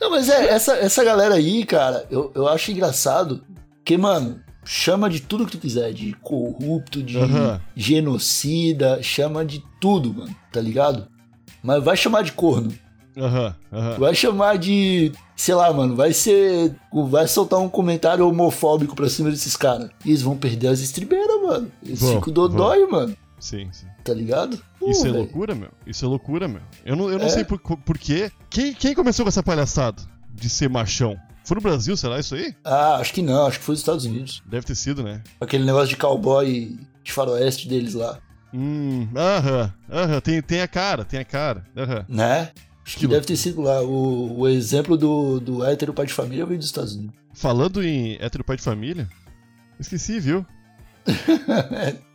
Não, 0.00 0.10
mas 0.10 0.28
é, 0.28 0.48
essa, 0.50 0.74
essa 0.76 1.02
galera 1.02 1.34
aí, 1.34 1.64
cara, 1.64 2.06
eu, 2.10 2.30
eu 2.34 2.46
acho 2.48 2.70
engraçado. 2.70 3.42
Que, 3.84 3.96
mano, 3.96 4.40
chama 4.64 5.08
de 5.10 5.20
tudo 5.20 5.44
que 5.46 5.52
tu 5.52 5.58
quiser. 5.58 5.92
De 5.92 6.12
corrupto, 6.22 7.02
de 7.02 7.18
Aham. 7.18 7.60
genocida, 7.74 9.02
chama 9.02 9.44
de 9.44 9.62
tudo, 9.80 10.12
mano. 10.14 10.34
Tá 10.52 10.60
ligado? 10.60 11.08
Mas 11.62 11.82
vai 11.82 11.96
chamar 11.96 12.22
de 12.22 12.32
corno. 12.32 12.72
Aham, 13.16 13.54
aham. 13.72 13.98
Vai 13.98 14.14
chamar 14.14 14.56
de. 14.58 15.10
Sei 15.34 15.52
lá, 15.54 15.72
mano. 15.72 15.96
Vai 15.96 16.12
ser. 16.12 16.76
Vai 17.10 17.26
soltar 17.26 17.58
um 17.58 17.68
comentário 17.68 18.28
homofóbico 18.28 18.94
pra 18.94 19.08
cima 19.08 19.30
desses 19.30 19.56
caras. 19.56 19.90
E 20.04 20.10
eles 20.10 20.22
vão 20.22 20.36
perder 20.36 20.68
as 20.68 20.78
estribeiras, 20.80 21.27
mano. 21.48 21.72
Eles 21.84 22.00
Vão, 22.00 22.14
ficam 22.16 22.32
dodói, 22.32 22.86
mano. 22.86 23.16
Sim, 23.40 23.68
sim. 23.72 23.86
Tá 24.04 24.12
ligado? 24.12 24.58
Pô, 24.80 24.90
Isso 24.90 25.06
é 25.06 25.10
loucura, 25.10 25.54
meu. 25.54 25.70
Isso 25.86 26.04
é 26.04 26.08
loucura, 26.08 26.48
meu. 26.48 26.60
Eu 26.84 26.96
não, 26.96 27.10
eu 27.10 27.18
não 27.18 27.26
É. 27.26 27.28
sei 27.28 27.44
por, 27.44 27.58
por 27.58 27.96
quê. 27.98 28.30
Quem, 28.50 28.74
quem 28.74 28.94
começou 28.94 29.24
com 29.24 29.28
essa 29.28 29.42
palhaçada 29.42 30.02
de 30.34 30.48
ser 30.50 30.68
machão? 30.68 31.16
Foi 31.44 31.54
no 31.54 31.60
Brasil, 31.62 31.96
será 31.96 32.18
isso 32.18 32.34
aí? 32.34 32.54
Ah, 32.64 32.96
acho 32.96 33.14
que 33.14 33.22
não, 33.22 33.46
acho 33.46 33.58
que 33.58 33.64
foi 33.64 33.72
nos 33.74 33.80
Estados 33.80 34.04
Unidos. 34.04 34.42
Deve 34.44 34.66
ter 34.66 34.74
sido, 34.74 35.02
né? 35.02 35.22
Aquele 35.40 35.64
negócio 35.64 35.88
de 35.88 35.96
cowboy 35.96 36.78
de 37.02 37.12
faroeste 37.12 37.66
deles 37.68 37.94
lá, 37.94 38.18
Hum, 38.52 39.06
aham, 39.14 39.72
aham, 39.90 40.20
tem, 40.20 40.40
tem 40.42 40.60
a 40.62 40.68
cara, 40.68 41.04
tem 41.04 41.20
a 41.20 41.24
cara. 41.24 41.66
Aham. 41.76 42.04
né? 42.08 42.50
Acho 42.84 42.94
que 42.96 43.00
Que 43.00 43.06
deve 43.06 43.26
ter 43.26 43.36
sido 43.36 43.60
lá. 43.60 43.82
O, 43.82 44.40
o 44.40 44.48
exemplo 44.48 44.96
do, 44.96 45.38
do 45.38 45.62
hétero 45.64 45.92
pai 45.92 46.06
de 46.06 46.12
família 46.14 46.46
veio 46.46 46.58
dos 46.58 46.66
Estados 46.68 46.94
Unidos. 46.96 47.14
Falando 47.34 47.82
em 47.84 48.16
hétero 48.20 48.42
pai 48.42 48.56
de 48.56 48.62
família, 48.62 49.06
esqueci, 49.78 50.18
viu? 50.18 50.46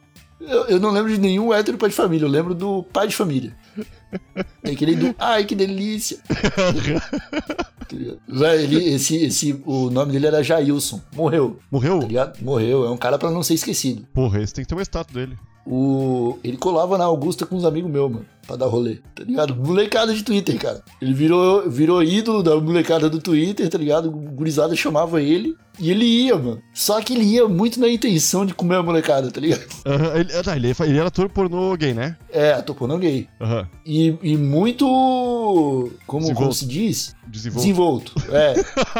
Eu, 0.47 0.65
eu 0.65 0.79
não 0.79 0.91
lembro 0.91 1.09
de 1.09 1.17
nenhum 1.19 1.53
hétero 1.53 1.77
pai 1.77 1.89
de 1.89 1.95
família, 1.95 2.25
eu 2.25 2.29
lembro 2.29 2.53
do 2.53 2.83
pai 2.83 3.07
de 3.07 3.15
família. 3.15 3.55
É 4.61 4.71
aquele 4.71 4.95
do. 4.95 5.15
Ai, 5.17 5.45
que 5.45 5.55
delícia! 5.55 6.17
Ele, 8.59 8.83
esse, 8.93 9.15
esse, 9.17 9.61
o 9.65 9.89
nome 9.89 10.11
dele 10.11 10.27
era 10.27 10.43
Jailson. 10.43 10.99
Morreu, 11.15 11.59
Morreu? 11.69 12.07
tá? 12.11 12.33
Morreu. 12.41 12.85
É 12.85 12.89
um 12.89 12.97
cara 12.97 13.19
pra 13.19 13.29
não 13.29 13.43
ser 13.43 13.53
esquecido. 13.53 14.07
Porra, 14.13 14.41
esse 14.41 14.53
tem 14.53 14.63
que 14.63 14.69
ter 14.69 14.75
uma 14.75 14.81
estátua 14.81 15.13
dele. 15.13 15.37
O, 15.65 16.37
ele 16.43 16.57
colava 16.57 16.97
na 16.97 17.05
Augusta 17.05 17.45
com 17.45 17.55
uns 17.55 17.63
amigos 17.63 17.89
meus, 17.89 18.11
mano, 18.11 18.25
pra 18.45 18.57
dar 18.57 18.65
rolê, 18.67 18.97
tá 19.15 19.23
ligado? 19.23 19.55
Molecada 19.55 20.13
de 20.13 20.21
Twitter, 20.21 20.59
cara. 20.59 20.83
Ele 21.01 21.13
virou, 21.13 21.69
virou 21.69 22.03
ídolo 22.03 22.43
da 22.43 22.55
molecada 22.59 23.09
do 23.09 23.19
Twitter, 23.21 23.69
tá 23.69 23.77
ligado? 23.77 24.09
O 24.09 24.11
gurizada 24.11 24.75
chamava 24.75 25.21
ele 25.21 25.55
e 25.79 25.89
ele 25.89 26.03
ia, 26.03 26.35
mano. 26.37 26.61
Só 26.73 27.01
que 27.01 27.13
ele 27.13 27.23
ia 27.23 27.47
muito 27.47 27.79
na 27.79 27.87
intenção 27.87 28.45
de 28.45 28.53
comer 28.53 28.75
a 28.75 28.83
molecada, 28.83 29.31
tá 29.31 29.39
ligado? 29.39 29.63
Aham, 29.85 30.17
ele, 30.19 30.33
ah, 30.35 30.43
tá, 30.43 30.55
ele, 30.57 30.67
ele 30.81 30.97
era 30.97 31.07
ator 31.07 31.29
pornô 31.29 31.75
gay, 31.77 31.93
né? 31.93 32.17
É, 32.29 32.61
topou 32.61 32.85
não 32.87 32.99
gay. 32.99 33.29
Aham. 33.39 33.65
E, 33.85 34.17
e 34.21 34.35
muito. 34.35 34.85
Como, 36.05 36.33
como 36.33 36.53
se 36.53 36.65
diz? 36.65 37.15
Desenvolto. 37.25 37.61
Desenvolto. 37.63 38.13
É. 38.31 38.53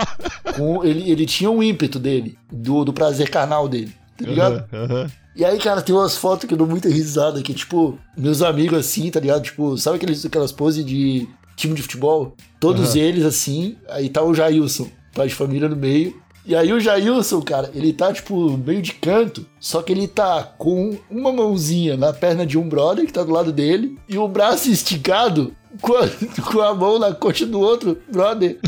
Com- 0.56 0.84
ele, 0.86 1.12
ele 1.12 1.26
tinha 1.26 1.52
um 1.52 1.62
ímpeto 1.62 2.00
dele, 2.00 2.38
do, 2.52 2.86
do 2.86 2.94
prazer 2.94 3.30
carnal 3.30 3.68
dele, 3.68 3.92
tá 4.18 4.26
ligado? 4.26 4.64
Aham, 4.74 4.84
aham. 4.86 5.12
E 5.36 5.44
aí, 5.44 5.58
cara, 5.58 5.82
tem 5.82 5.96
umas 5.96 6.16
fotos 6.16 6.48
que 6.48 6.54
eu 6.54 6.58
dou 6.58 6.68
muita 6.68 6.90
risada, 6.90 7.42
que, 7.42 7.54
tipo, 7.54 7.98
meus 8.16 8.42
amigos 8.42 8.78
assim, 8.78 9.10
tá 9.10 9.20
ligado? 9.20 9.42
Tipo, 9.42 9.78
sabe 9.78 9.98
aqueles, 9.98 10.24
aquelas 10.26 10.52
poses 10.52 10.86
de 10.86 11.28
time 11.56 11.74
de 11.74 11.82
futebol? 11.82 12.36
Todos 12.60 12.92
Aham. 12.92 13.00
eles 13.00 13.26
assim, 13.26 13.76
aí 13.90 14.10
tá 14.10 14.22
o 14.24 14.34
Jailson, 14.34 14.88
pai 15.14 15.28
de 15.28 15.36
família 15.36 15.68
no 15.68 15.76
meio. 15.76 16.22
E 16.46 16.56
aí 16.56 16.74
o 16.74 16.80
Jailson, 16.80 17.42
cara, 17.42 17.72
ele 17.74 17.94
tá, 17.94 18.12
tipo, 18.12 18.58
meio 18.58 18.82
de 18.82 18.94
canto, 18.94 19.46
só 19.60 19.82
que 19.82 19.92
ele 19.92 20.08
tá 20.08 20.44
com 20.58 20.98
uma 21.10 21.32
mãozinha 21.32 21.96
na 21.96 22.12
perna 22.12 22.46
de 22.46 22.58
um 22.58 22.68
brother 22.68 23.06
que 23.06 23.14
tá 23.14 23.24
do 23.24 23.32
lado 23.32 23.52
dele, 23.52 23.98
e 24.10 24.18
o 24.18 24.28
braço 24.28 24.70
esticado 24.72 25.56
com 25.82 25.96
a, 25.96 26.08
com 26.52 26.62
a 26.62 26.76
mão 26.76 27.00
na 27.00 27.14
coxa 27.14 27.46
do 27.46 27.60
outro 27.60 27.98
brother. 28.12 28.60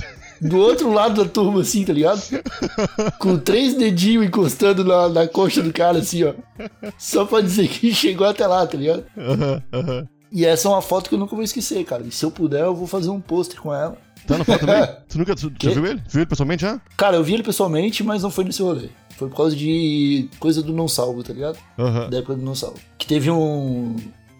Do 0.49 0.57
outro 0.57 0.91
lado 0.91 1.23
da 1.23 1.29
turma, 1.29 1.61
assim, 1.61 1.83
tá 1.83 1.93
ligado? 1.93 2.21
Com 3.19 3.37
três 3.37 3.73
dedinhos 3.73 4.25
encostando 4.25 4.83
na, 4.83 5.09
na 5.09 5.27
coxa 5.27 5.61
do 5.61 5.73
cara, 5.73 5.99
assim, 5.99 6.23
ó. 6.23 6.33
Só 6.97 7.25
pra 7.25 7.41
dizer 7.41 7.67
que 7.67 7.93
chegou 7.93 8.27
até 8.27 8.45
lá, 8.45 8.65
tá 8.65 8.77
ligado? 8.77 9.03
Aham, 9.17 9.63
aham. 9.73 10.07
E 10.31 10.45
essa 10.45 10.67
é 10.67 10.71
uma 10.71 10.81
foto 10.81 11.09
que 11.09 11.15
eu 11.15 11.19
nunca 11.19 11.35
vou 11.35 11.43
esquecer, 11.43 11.83
cara. 11.85 12.03
E 12.03 12.11
se 12.11 12.25
eu 12.25 12.31
puder, 12.31 12.61
eu 12.63 12.75
vou 12.75 12.87
fazer 12.87 13.09
um 13.09 13.21
pôster 13.21 13.59
com 13.59 13.73
ela. 13.73 13.97
Tá 14.27 14.37
na 14.37 14.43
foto 14.43 14.59
também? 14.65 14.87
Tu 15.07 15.17
nunca 15.17 15.35
tu, 15.35 15.51
já 15.61 15.71
viu 15.71 15.85
ele? 15.85 16.03
Viu 16.09 16.21
ele 16.21 16.25
pessoalmente 16.25 16.61
já? 16.63 16.81
Cara, 16.97 17.15
eu 17.15 17.23
vi 17.23 17.35
ele 17.35 17.43
pessoalmente, 17.43 18.03
mas 18.03 18.23
não 18.23 18.29
foi 18.29 18.43
nesse 18.43 18.61
rolê. 18.61 18.89
Foi 19.17 19.29
por 19.29 19.37
causa 19.37 19.55
de 19.55 20.27
coisa 20.39 20.61
do 20.61 20.73
Não 20.73 20.87
Salvo, 20.87 21.23
tá 21.23 21.31
ligado? 21.31 21.57
Aham. 21.79 22.09
Da 22.09 22.17
época 22.17 22.35
do 22.35 22.41
Não 22.41 22.55
Salvo. 22.55 22.77
Que 22.97 23.07
teve 23.07 23.31
um. 23.31 23.95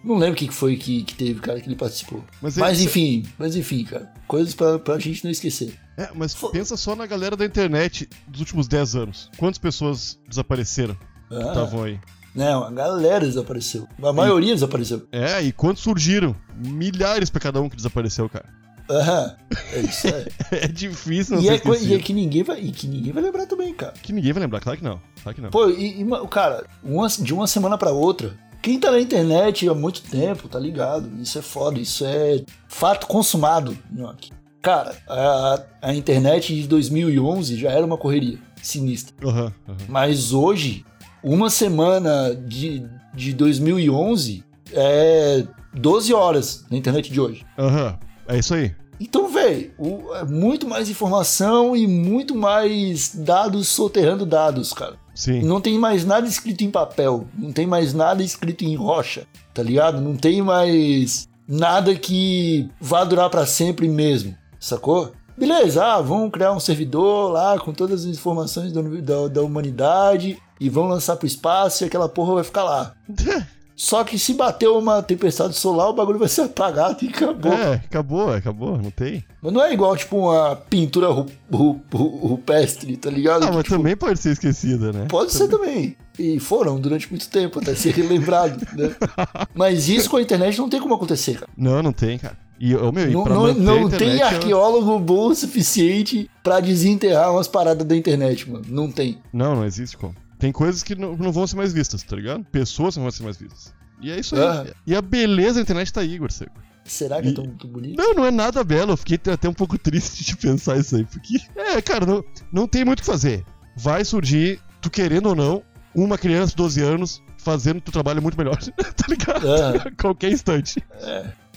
Não 0.06 0.16
lembro 0.16 0.34
o 0.34 0.36
que 0.36 0.46
que 0.48 0.54
foi 0.54 0.76
que, 0.76 1.02
que 1.02 1.14
teve, 1.14 1.40
cara, 1.40 1.60
que 1.60 1.68
ele 1.68 1.74
participou. 1.76 2.24
Mas 2.40 2.56
Mas, 2.56 2.78
ele- 2.78 2.86
enfim, 2.88 3.26
mas 3.36 3.56
enfim, 3.56 3.84
cara. 3.84 4.10
Coisas 4.28 4.54
pra, 4.54 4.78
pra 4.78 4.98
gente 4.98 5.24
não 5.24 5.30
esquecer. 5.30 5.74
É, 5.98 6.08
mas 6.14 6.34
pensa 6.52 6.76
só 6.76 6.94
na 6.94 7.06
galera 7.06 7.36
da 7.36 7.44
internet 7.44 8.08
dos 8.28 8.40
últimos 8.40 8.68
10 8.68 8.94
anos. 8.94 9.30
Quantas 9.36 9.58
pessoas 9.58 10.18
desapareceram? 10.28 10.96
Ah, 11.30 11.48
Estavam 11.48 11.82
aí. 11.84 11.98
Não, 12.34 12.64
a 12.64 12.70
galera 12.70 13.24
desapareceu. 13.26 13.88
A 14.02 14.12
maioria 14.12 14.54
desapareceu. 14.54 15.08
É, 15.10 15.42
e 15.42 15.50
quantos 15.52 15.82
surgiram? 15.82 16.36
Milhares 16.54 17.30
pra 17.30 17.40
cada 17.40 17.60
um 17.60 17.68
que 17.68 17.76
desapareceu, 17.76 18.28
cara. 18.28 18.44
Aham. 18.88 19.34
É 19.72 19.80
isso 19.80 20.06
aí. 20.06 20.26
É 20.62 20.68
difícil 20.68 21.36
não 21.36 21.42
e, 21.42 21.48
é, 21.48 21.60
e 21.82 21.94
é 21.94 21.98
que 21.98 22.12
ninguém 22.12 22.42
vai. 22.44 22.60
E 22.60 22.70
que 22.70 22.86
ninguém 22.86 23.12
vai 23.12 23.22
lembrar 23.22 23.46
também, 23.46 23.74
cara. 23.74 23.94
Que 24.00 24.12
ninguém 24.12 24.32
vai 24.32 24.42
lembrar, 24.42 24.60
claro 24.60 24.78
que 24.78 24.84
não. 24.84 25.00
Claro 25.22 25.34
que 25.34 25.40
não. 25.42 25.50
Pô, 25.50 25.68
e, 25.70 26.02
e, 26.02 26.28
cara, 26.30 26.64
uma- 26.84 27.08
de 27.08 27.34
uma 27.34 27.46
semana 27.48 27.76
pra 27.76 27.90
outra, 27.90 28.36
quem 28.66 28.80
tá 28.80 28.90
na 28.90 29.00
internet 29.00 29.68
há 29.68 29.74
muito 29.74 30.02
tempo, 30.02 30.48
tá 30.48 30.58
ligado? 30.58 31.08
Isso 31.22 31.38
é 31.38 31.42
foda, 31.42 31.78
isso 31.78 32.04
é 32.04 32.42
fato 32.66 33.06
consumado, 33.06 33.78
Nhoque. 33.92 34.32
Cara, 34.60 34.92
a, 35.08 35.62
a 35.80 35.94
internet 35.94 36.52
de 36.52 36.66
2011 36.66 37.56
já 37.56 37.70
era 37.70 37.86
uma 37.86 37.96
correria 37.96 38.40
sinistra. 38.60 39.14
Aham, 39.24 39.52
aham. 39.68 39.76
Mas 39.88 40.32
hoje, 40.32 40.84
uma 41.22 41.48
semana 41.48 42.34
de, 42.34 42.84
de 43.14 43.32
2011 43.34 44.42
é 44.72 45.44
12 45.72 46.12
horas 46.12 46.66
na 46.68 46.76
internet 46.76 47.12
de 47.12 47.20
hoje. 47.20 47.46
Aham. 47.56 47.96
É 48.26 48.36
isso 48.36 48.52
aí. 48.52 48.74
Então, 48.98 49.28
velho, 49.28 49.70
é 50.14 50.24
muito 50.24 50.66
mais 50.66 50.90
informação 50.90 51.76
e 51.76 51.86
muito 51.86 52.34
mais 52.34 53.14
dados 53.14 53.68
soterrando 53.68 54.26
dados, 54.26 54.72
cara. 54.72 54.96
Sim. 55.16 55.42
Não 55.42 55.62
tem 55.62 55.78
mais 55.78 56.04
nada 56.04 56.28
escrito 56.28 56.62
em 56.62 56.70
papel, 56.70 57.26
não 57.36 57.50
tem 57.50 57.66
mais 57.66 57.94
nada 57.94 58.22
escrito 58.22 58.64
em 58.64 58.76
rocha, 58.76 59.26
tá 59.54 59.62
ligado? 59.62 59.98
Não 59.98 60.14
tem 60.14 60.42
mais 60.42 61.26
nada 61.48 61.94
que 61.96 62.68
vá 62.78 63.02
durar 63.02 63.30
pra 63.30 63.46
sempre 63.46 63.88
mesmo, 63.88 64.36
sacou? 64.60 65.12
Beleza, 65.36 65.84
ah, 65.84 66.02
vamos 66.02 66.30
criar 66.30 66.52
um 66.52 66.60
servidor 66.60 67.32
lá 67.32 67.58
com 67.58 67.72
todas 67.72 68.04
as 68.04 68.06
informações 68.06 68.72
da, 68.72 68.82
da, 68.82 69.28
da 69.28 69.42
humanidade 69.42 70.38
e 70.60 70.68
vão 70.68 70.86
lançar 70.86 71.16
pro 71.16 71.26
espaço 71.26 71.82
e 71.82 71.86
aquela 71.86 72.08
porra 72.08 72.34
vai 72.34 72.44
ficar 72.44 72.64
lá. 72.64 72.94
Só 73.76 74.02
que 74.04 74.18
se 74.18 74.32
bater 74.32 74.68
uma 74.70 75.02
tempestade 75.02 75.54
solar, 75.54 75.90
o 75.90 75.92
bagulho 75.92 76.18
vai 76.18 76.28
ser 76.28 76.40
apagado 76.42 77.04
e 77.04 77.08
acabou. 77.08 77.52
É, 77.52 77.74
acabou, 77.74 78.32
acabou, 78.32 78.78
não 78.78 78.90
tem. 78.90 79.22
Mas 79.42 79.52
não 79.52 79.62
é 79.62 79.72
igual, 79.74 79.94
tipo, 79.96 80.16
uma 80.16 80.56
pintura 80.56 81.08
ru- 81.08 81.26
ru- 81.52 81.80
ru- 81.92 82.26
rupestre, 82.26 82.96
tá 82.96 83.10
ligado? 83.10 83.42
Ah, 83.44 83.48
Que, 83.48 83.54
mas 83.54 83.64
tipo, 83.64 83.76
também 83.76 83.94
pode 83.94 84.18
ser 84.18 84.30
esquecida, 84.30 84.92
né? 84.92 85.06
Pode 85.10 85.30
ser 85.32 85.46
também. 85.48 85.94
E 86.18 86.40
foram 86.40 86.80
durante 86.80 87.10
muito 87.10 87.28
tempo 87.28 87.58
até 87.60 87.74
ser 87.74 87.94
lembrado, 88.08 88.66
né? 88.72 88.96
Mas 89.54 89.86
isso 89.90 90.08
com 90.08 90.16
a 90.16 90.22
internet 90.22 90.56
não 90.58 90.66
tem 90.70 90.80
como 90.80 90.94
acontecer, 90.94 91.34
cara. 91.34 91.50
Não, 91.54 91.82
não 91.82 91.92
tem, 91.92 92.16
cara. 92.18 92.38
E, 92.58 92.74
ô, 92.74 92.90
meu, 92.90 93.10
Não, 93.10 93.24
não, 93.26 93.52
não 93.54 93.78
internet, 93.82 93.98
tem 93.98 94.18
eu- 94.20 94.26
arqueólogo 94.26 94.98
bom 94.98 95.28
o 95.28 95.34
suficiente 95.34 96.30
pra 96.42 96.58
desenterrar 96.60 97.30
umas 97.30 97.46
paradas 97.46 97.86
da 97.86 97.94
internet, 97.94 98.50
mano. 98.50 98.64
Não 98.66 98.90
tem. 98.90 99.18
Não, 99.30 99.56
não 99.56 99.64
existe 99.66 99.94
como. 99.98 100.14
Tem 100.38 100.52
coisas 100.52 100.82
que 100.82 100.94
não, 100.94 101.16
não 101.16 101.32
vão 101.32 101.46
ser 101.46 101.56
mais 101.56 101.72
vistas, 101.72 102.02
tá 102.02 102.14
ligado? 102.16 102.44
Pessoas 102.44 102.96
não 102.96 103.04
vão 103.04 103.10
ser 103.10 103.22
mais 103.22 103.36
vistas. 103.36 103.74
E 104.00 104.10
é 104.10 104.20
isso 104.20 104.36
aí. 104.36 104.42
Ah. 104.42 104.66
E 104.86 104.94
a 104.94 105.00
beleza 105.00 105.54
da 105.54 105.60
internet 105.62 105.92
tá 105.92 106.00
aí, 106.02 106.14
Igor 106.14 106.30
Seco. 106.30 106.52
Será 106.84 107.20
que 107.20 107.28
é 107.28 107.30
E- 107.30 107.34
tão, 107.34 107.46
tão 107.56 107.70
bonito? 107.70 107.96
Não, 107.96 108.14
não 108.14 108.26
é 108.26 108.30
nada 108.30 108.62
belo. 108.62 108.92
Eu 108.92 108.96
fiquei 108.96 109.18
até 109.32 109.48
um 109.48 109.54
pouco 109.54 109.76
triste 109.78 110.24
de 110.24 110.36
pensar 110.36 110.76
isso 110.76 110.96
aí. 110.96 111.04
Porque, 111.04 111.38
é, 111.56 111.80
cara, 111.80 112.04
não, 112.06 112.24
não 112.52 112.68
tem 112.68 112.84
muito 112.84 112.98
o 112.98 113.02
que 113.02 113.06
fazer. 113.06 113.44
Vai 113.76 114.04
surgir, 114.04 114.60
tu 114.80 114.90
querendo 114.90 115.26
ou 115.30 115.34
não, 115.34 115.62
uma 115.94 116.18
criança 116.18 116.50
de 116.50 116.56
12 116.56 116.82
anos 116.82 117.22
fazendo 117.38 117.80
teu 117.80 117.92
trabalho 117.92 118.20
muito 118.20 118.36
melhor. 118.36 118.56
tá 118.94 119.06
ligado? 119.08 119.46
Ah. 119.50 119.90
Qualquer 120.00 120.30
instante. 120.30 120.82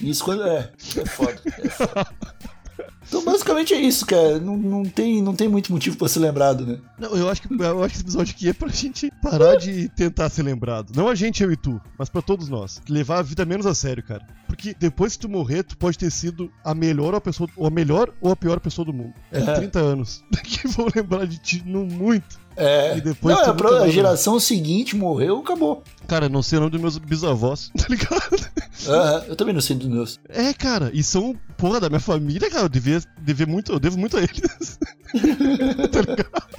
Isso 0.02 0.24
quando 0.24 0.44
é. 0.44 0.72
É 0.98 1.06
foda. 1.06 1.42
É 1.58 1.70
foda. 1.70 2.08
Então, 3.10 3.24
basicamente 3.26 3.74
é 3.74 3.82
isso, 3.82 4.06
cara. 4.06 4.40
Não, 4.40 4.56
não, 4.56 4.84
tem, 4.86 5.22
não 5.22 5.36
tem 5.36 5.50
muito 5.50 5.72
motivo 5.74 5.98
pra 5.98 6.08
ser 6.08 6.20
lembrado, 6.20 6.66
né? 6.66 6.78
Não, 6.98 7.10
eu 7.18 7.28
acho 7.30 7.42
que 7.42 7.48
eu 7.52 7.84
acho 7.84 7.90
que 7.90 7.96
esse 7.96 8.04
episódio 8.04 8.34
aqui 8.36 8.48
é 8.50 8.54
pra 8.54 8.70
gente 8.70 9.12
parar 9.22 9.56
de 9.56 9.90
tentar 9.90 10.30
ser 10.30 10.44
lembrado. 10.44 10.92
Não 10.96 11.08
a 11.08 11.16
gente, 11.16 11.42
eu 11.44 11.52
e 11.52 11.58
tu, 11.58 11.82
mas 11.98 12.08
pra 12.08 12.22
todos 12.22 12.48
nós. 12.48 12.82
Levar 12.88 13.18
a 13.20 13.24
vida 13.24 13.44
menos 13.46 13.66
a 13.66 13.74
sério, 13.76 14.04
cara. 14.04 14.26
Porque 14.48 14.76
depois 14.80 15.14
que 15.16 15.20
tu 15.20 15.30
morrer, 15.30 15.64
tu 15.64 15.76
pode 15.78 15.98
ter 15.98 16.12
sido 16.12 16.52
a 16.64 16.74
melhor 16.76 17.14
ou 17.14 17.18
a 17.18 17.22
pessoa, 17.22 17.50
ou 17.58 17.66
a 17.68 17.70
melhor 17.72 18.14
ou 18.22 18.32
a 18.32 18.36
pior 18.36 18.60
pessoa 18.60 18.86
do 18.86 18.94
mundo. 18.94 19.14
É 19.32 19.40
É. 19.40 19.54
30 19.56 19.80
anos. 19.80 20.24
Que 20.44 20.68
vão 20.68 20.88
lembrar 20.94 21.26
de 21.28 21.38
ti 21.38 21.64
no 21.66 21.86
muito. 21.86 22.38
É. 22.58 22.98
E 22.98 23.02
depois 23.02 23.36
não, 23.36 23.44
é 23.44 23.50
a 23.50 23.54
mais- 23.80 23.94
geração 23.94 24.40
seguinte 24.40 24.96
morreu, 24.96 25.38
acabou. 25.40 25.84
Cara, 26.08 26.26
eu 26.26 26.30
não 26.30 26.42
sei 26.44 26.58
o 26.58 26.62
nome 26.62 26.72
dos 26.72 26.82
meus 26.82 26.98
bisavós, 26.98 27.72
tá 27.78 27.86
ligado? 27.88 28.50
Aham, 28.88 29.24
eu 29.28 29.36
também 29.36 29.54
não 29.54 29.62
sei 29.62 29.76
dos 29.78 29.88
meus. 29.88 30.20
É, 30.28 30.52
cara, 30.54 30.90
e 30.94 31.02
são, 31.04 31.36
porra, 31.58 31.80
da 31.80 31.88
minha 31.88 32.00
família, 32.00 32.50
cara, 32.50 32.64
eu 32.66 32.70
devia, 32.70 32.99
devia 33.22 33.46
muito, 33.46 33.72
eu 33.74 33.80
devo 33.80 33.98
muito 33.98 34.18
a 34.18 34.22
eles. 34.22 34.80
tá 35.92 36.02
ligado? 36.02 36.50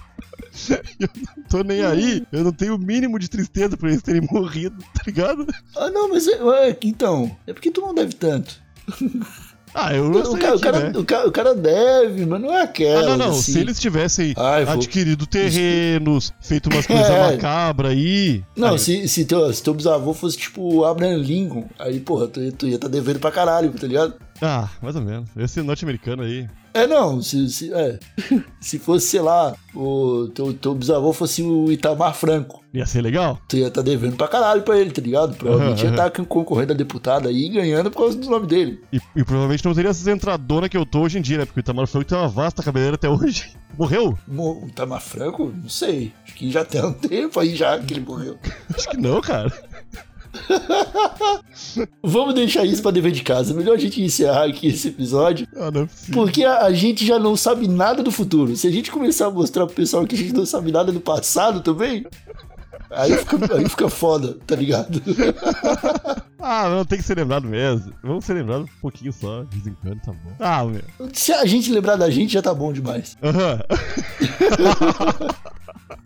Eu 0.99 1.09
não 1.37 1.45
tô 1.49 1.63
nem 1.63 1.85
aí, 1.85 2.27
eu 2.33 2.45
não 2.45 2.53
tenho 2.53 2.75
o 2.75 2.79
mínimo 2.79 3.19
de 3.19 3.29
tristeza 3.29 3.77
por 3.77 3.89
eles 3.89 4.03
terem 4.03 4.27
morrido, 4.31 4.77
tá 4.95 5.03
ligado? 5.07 5.47
Ah, 5.77 5.91
não, 5.91 6.09
mas 6.09 6.27
é, 6.29 6.77
então. 6.85 7.35
É 7.47 7.53
porque 7.53 7.71
tu 7.71 7.81
não 7.81 7.95
deve 7.95 8.15
tanto. 8.15 8.57
Ah, 9.73 9.95
eu 9.95 10.11
não 10.11 10.21
O 10.21 10.27
sei 10.33 10.41
cara, 10.41 10.57
o, 10.57 10.61
cara, 10.61 10.81
né? 10.91 10.99
o, 10.99 11.05
cara, 11.05 11.29
o 11.29 11.33
cara 11.33 11.55
deve, 11.55 12.27
mas 12.27 12.41
não 12.41 12.53
é 12.53 12.63
aquela. 12.63 13.01
Ah, 13.01 13.07
não, 13.11 13.17
não, 13.17 13.31
assim. 13.31 13.53
se 13.53 13.59
eles 13.61 13.79
tivessem 13.79 14.35
Ai, 14.37 14.65
adquirido 14.65 15.25
terrenos, 15.29 16.33
feito 16.41 16.69
umas 16.69 16.85
coisas 16.87 17.07
É. 17.09 17.31
macabras 17.37 17.93
aí... 17.93 18.43
Não, 18.57 18.71
aí, 18.73 18.79
se, 18.81 19.07
se, 19.07 19.25
teu, 19.25 19.53
se 19.53 19.63
teu 19.63 19.73
bisavô 19.73 20.13
fosse 20.13 20.37
tipo 20.37 20.85
Abraham 20.85 21.19
Lincoln, 21.19 21.69
aí, 21.79 22.01
porra, 22.01 22.27
tu, 22.27 22.41
ia- 22.43 22.51
tu 22.53 22.67
ia 22.67 22.79
tá 22.81 22.89
devendo 22.89 23.21
pra 23.21 23.31
caralho, 23.31 23.71
tá 23.71 23.87
ligado? 23.87 24.15
Ah, 24.43 24.69
mais 24.83 24.97
ou 24.97 25.03
menos. 25.03 25.29
Esse 25.37 25.61
norte-americano 25.63 26.23
aí. 26.23 26.49
É, 26.73 26.87
não, 26.87 27.21
se, 27.21 27.49
se, 27.51 27.73
é. 27.75 27.99
se 28.61 28.79
fosse, 28.79 29.07
sei 29.09 29.21
lá, 29.21 29.55
o 29.75 30.29
teu, 30.35 30.55
teu 30.55 30.75
bisavô 30.75 31.13
fosse 31.13 31.43
o 31.43 31.71
Itamar 31.73 32.15
Franco, 32.15 32.63
Ia 32.73 32.87
ser 32.87 33.03
legal? 33.03 33.41
tu 33.49 33.57
ia 33.57 33.67
estar 33.67 33.83
devendo 33.83 34.15
pra 34.17 34.29
caralho 34.29 34.63
pra 34.63 34.79
ele, 34.79 34.93
tá 34.93 35.03
ligado? 35.03 35.35
Provavelmente 35.37 35.81
ia 35.83 35.91
Aham, 35.91 36.07
estar 36.07 36.25
concorrendo 36.27 36.73
a 36.73 36.77
deputado 36.77 37.27
aí 37.29 37.49
ganhando 37.49 37.91
por 37.91 37.99
causa 37.99 38.17
do 38.17 38.31
nome 38.31 38.47
dele. 38.47 38.81
E, 38.93 38.99
e 39.17 39.25
provavelmente 39.25 39.65
não 39.65 39.75
teria 39.75 39.91
essas 39.91 40.07
entradonas 40.07 40.69
que 40.71 40.77
eu 40.77 40.87
tô 40.87 41.01
hoje 41.01 41.19
em 41.19 41.23
dia, 41.23 41.39
né? 41.39 41.45
Porque 41.45 41.59
o 41.59 41.63
Itamar 41.63 41.87
Franco 41.89 42.07
tem 42.07 42.17
uma 42.17 42.29
vasta 42.29 42.63
cabeleira 42.63 42.95
até 42.95 43.09
hoje. 43.09 43.53
Morreu? 43.77 44.17
Mo- 44.29 44.63
O 44.65 44.69
Itamar 44.69 45.01
Franco? 45.01 45.53
Não 45.55 45.69
sei. 45.69 46.13
Acho 46.25 46.35
que 46.35 46.51
já 46.53 46.65
tem 46.65 46.85
um 46.85 46.93
tempo 46.95 47.41
aí 47.41 47.57
já 47.57 47.79
que 47.81 47.93
ele 47.95 48.01
morreu. 48.07 48.39
Acho 48.73 48.91
que 48.91 48.97
não, 48.97 49.21
cara. 49.21 49.53
Vamos 52.03 52.35
deixar 52.35 52.65
isso 52.65 52.83
pra 52.83 52.91
dever 52.91 53.13
de 53.13 53.23
casa. 53.23 53.55
Melhor 53.55 53.75
a 53.75 53.79
gente 53.79 54.03
encerrar 54.03 54.45
aqui 54.45 54.69
esse 54.69 54.89
episódio. 54.89 55.47
Ah, 55.57 55.71
não 55.71 55.83
é. 55.83 55.89
Porque 56.13 56.45
a, 56.45 56.65
a 56.65 56.73
gente 56.73 57.07
já 57.07 57.19
não 57.19 57.37
sabe 57.37 57.69
nada 57.69 58.03
do 58.03 58.11
futuro. 58.11 58.57
Se 58.57 58.67
a 58.67 58.71
gente 58.71 58.91
começar 58.91 59.27
a 59.27 59.31
mostrar 59.31 59.67
pro 59.67 59.75
pessoal 59.75 60.07
que 60.07 60.15
a 60.15 60.19
gente 60.19 60.33
não 60.33 60.47
sabe 60.47 60.73
nada 60.73 60.93
do 60.93 61.01
passado 61.01 61.61
também, 61.61 62.07
aí 62.91 63.17
fica, 63.17 63.57
aí 63.57 63.69
fica 63.69 63.89
foda, 63.89 64.39
tá 64.47 64.57
ligado? 64.57 65.03
Ah, 66.43 66.71
não, 66.71 66.87
tem 66.87 66.99
que 66.99 67.05
ser 67.05 67.19
lembrado 67.19 67.47
mesmo. 67.47 67.93
Vamos 68.03 68.25
ser 68.25 68.33
lembrados 68.33 68.65
um 68.65 68.81
pouquinho 68.81 69.13
só, 69.13 69.43
de 69.43 69.59
vez 69.59 69.67
em 69.67 69.75
quando, 69.75 70.01
tá 70.01 70.11
bom. 70.11 70.33
Ah, 70.41 70.65
meu. 70.65 70.81
Se 71.13 71.35
a 71.35 71.45
gente 71.45 71.71
lembrar 71.71 71.97
da 71.97 72.09
gente, 72.09 72.33
já 72.33 72.41
tá 72.41 72.55
bom 72.55 72.73
demais. 72.73 73.15
Aham. 73.23 73.61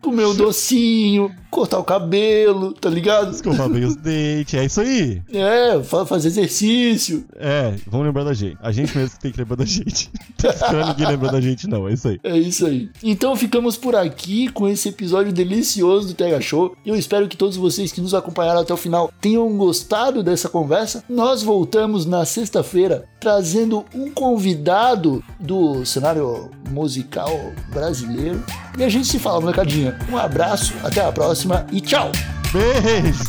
Comer 0.04 0.26
um 0.26 0.34
docinho, 0.34 1.34
cortar 1.50 1.78
o 1.78 1.84
cabelo, 1.84 2.72
tá 2.74 2.90
ligado? 2.90 3.32
Escovar 3.32 3.70
bem 3.70 3.84
os 3.84 3.96
dentes, 3.96 4.52
é 4.52 4.64
isso 4.66 4.80
aí. 4.82 5.22
É, 5.32 5.82
fa- 5.82 6.04
fazer 6.04 6.28
exercício. 6.28 7.24
É, 7.36 7.74
vamos 7.86 8.06
lembrar 8.06 8.24
da 8.24 8.34
gente. 8.34 8.58
A 8.60 8.70
gente 8.70 8.94
mesmo 8.96 9.18
tem 9.18 9.32
que 9.32 9.38
lembrar 9.38 9.56
da 9.56 9.64
gente. 9.64 10.10
Não 10.44 10.50
esperar 10.50 10.86
ninguém 10.88 11.06
lembrar 11.06 11.32
da 11.32 11.40
gente, 11.40 11.66
não, 11.66 11.88
é 11.88 11.94
isso 11.94 12.08
aí. 12.08 12.20
É 12.22 12.36
isso 12.36 12.66
aí. 12.66 12.90
Então 13.02 13.34
ficamos 13.34 13.78
por 13.78 13.96
aqui 13.96 14.48
com 14.48 14.68
esse 14.68 14.90
episódio 14.90 15.32
delicioso 15.32 16.08
do 16.08 16.14
Tega 16.14 16.38
Show. 16.38 16.76
Eu 16.84 16.94
espero 16.96 17.26
que 17.26 17.36
todos 17.36 17.56
vocês 17.56 17.90
que 17.90 18.00
nos 18.02 18.12
acompanharam 18.12 18.60
até 18.60 18.74
o 18.74 18.76
final 18.76 19.10
tenham 19.22 19.48
gostado 19.56 20.22
dessa 20.22 20.50
conversa. 20.50 21.02
Nós 21.08 21.42
voltamos 21.42 22.04
na 22.04 22.26
sexta-feira 22.26 23.04
trazendo 23.18 23.86
um 23.94 24.10
convidado 24.10 25.24
do 25.40 25.82
cenário 25.86 26.50
musical 26.70 27.30
brasileiro. 27.72 28.42
E 28.76 28.82
a 28.84 28.88
gente 28.88 29.06
se 29.08 29.18
fala, 29.18 29.40
molecadinha. 29.40 29.93
Um 30.11 30.16
abraço, 30.16 30.74
até 30.85 31.04
a 31.04 31.12
próxima 31.12 31.66
e 31.72 31.80
tchau! 31.80 32.11
Beijo! 32.52 33.24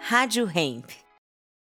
Rádio 0.00 0.48
Hemp. 0.54 1.03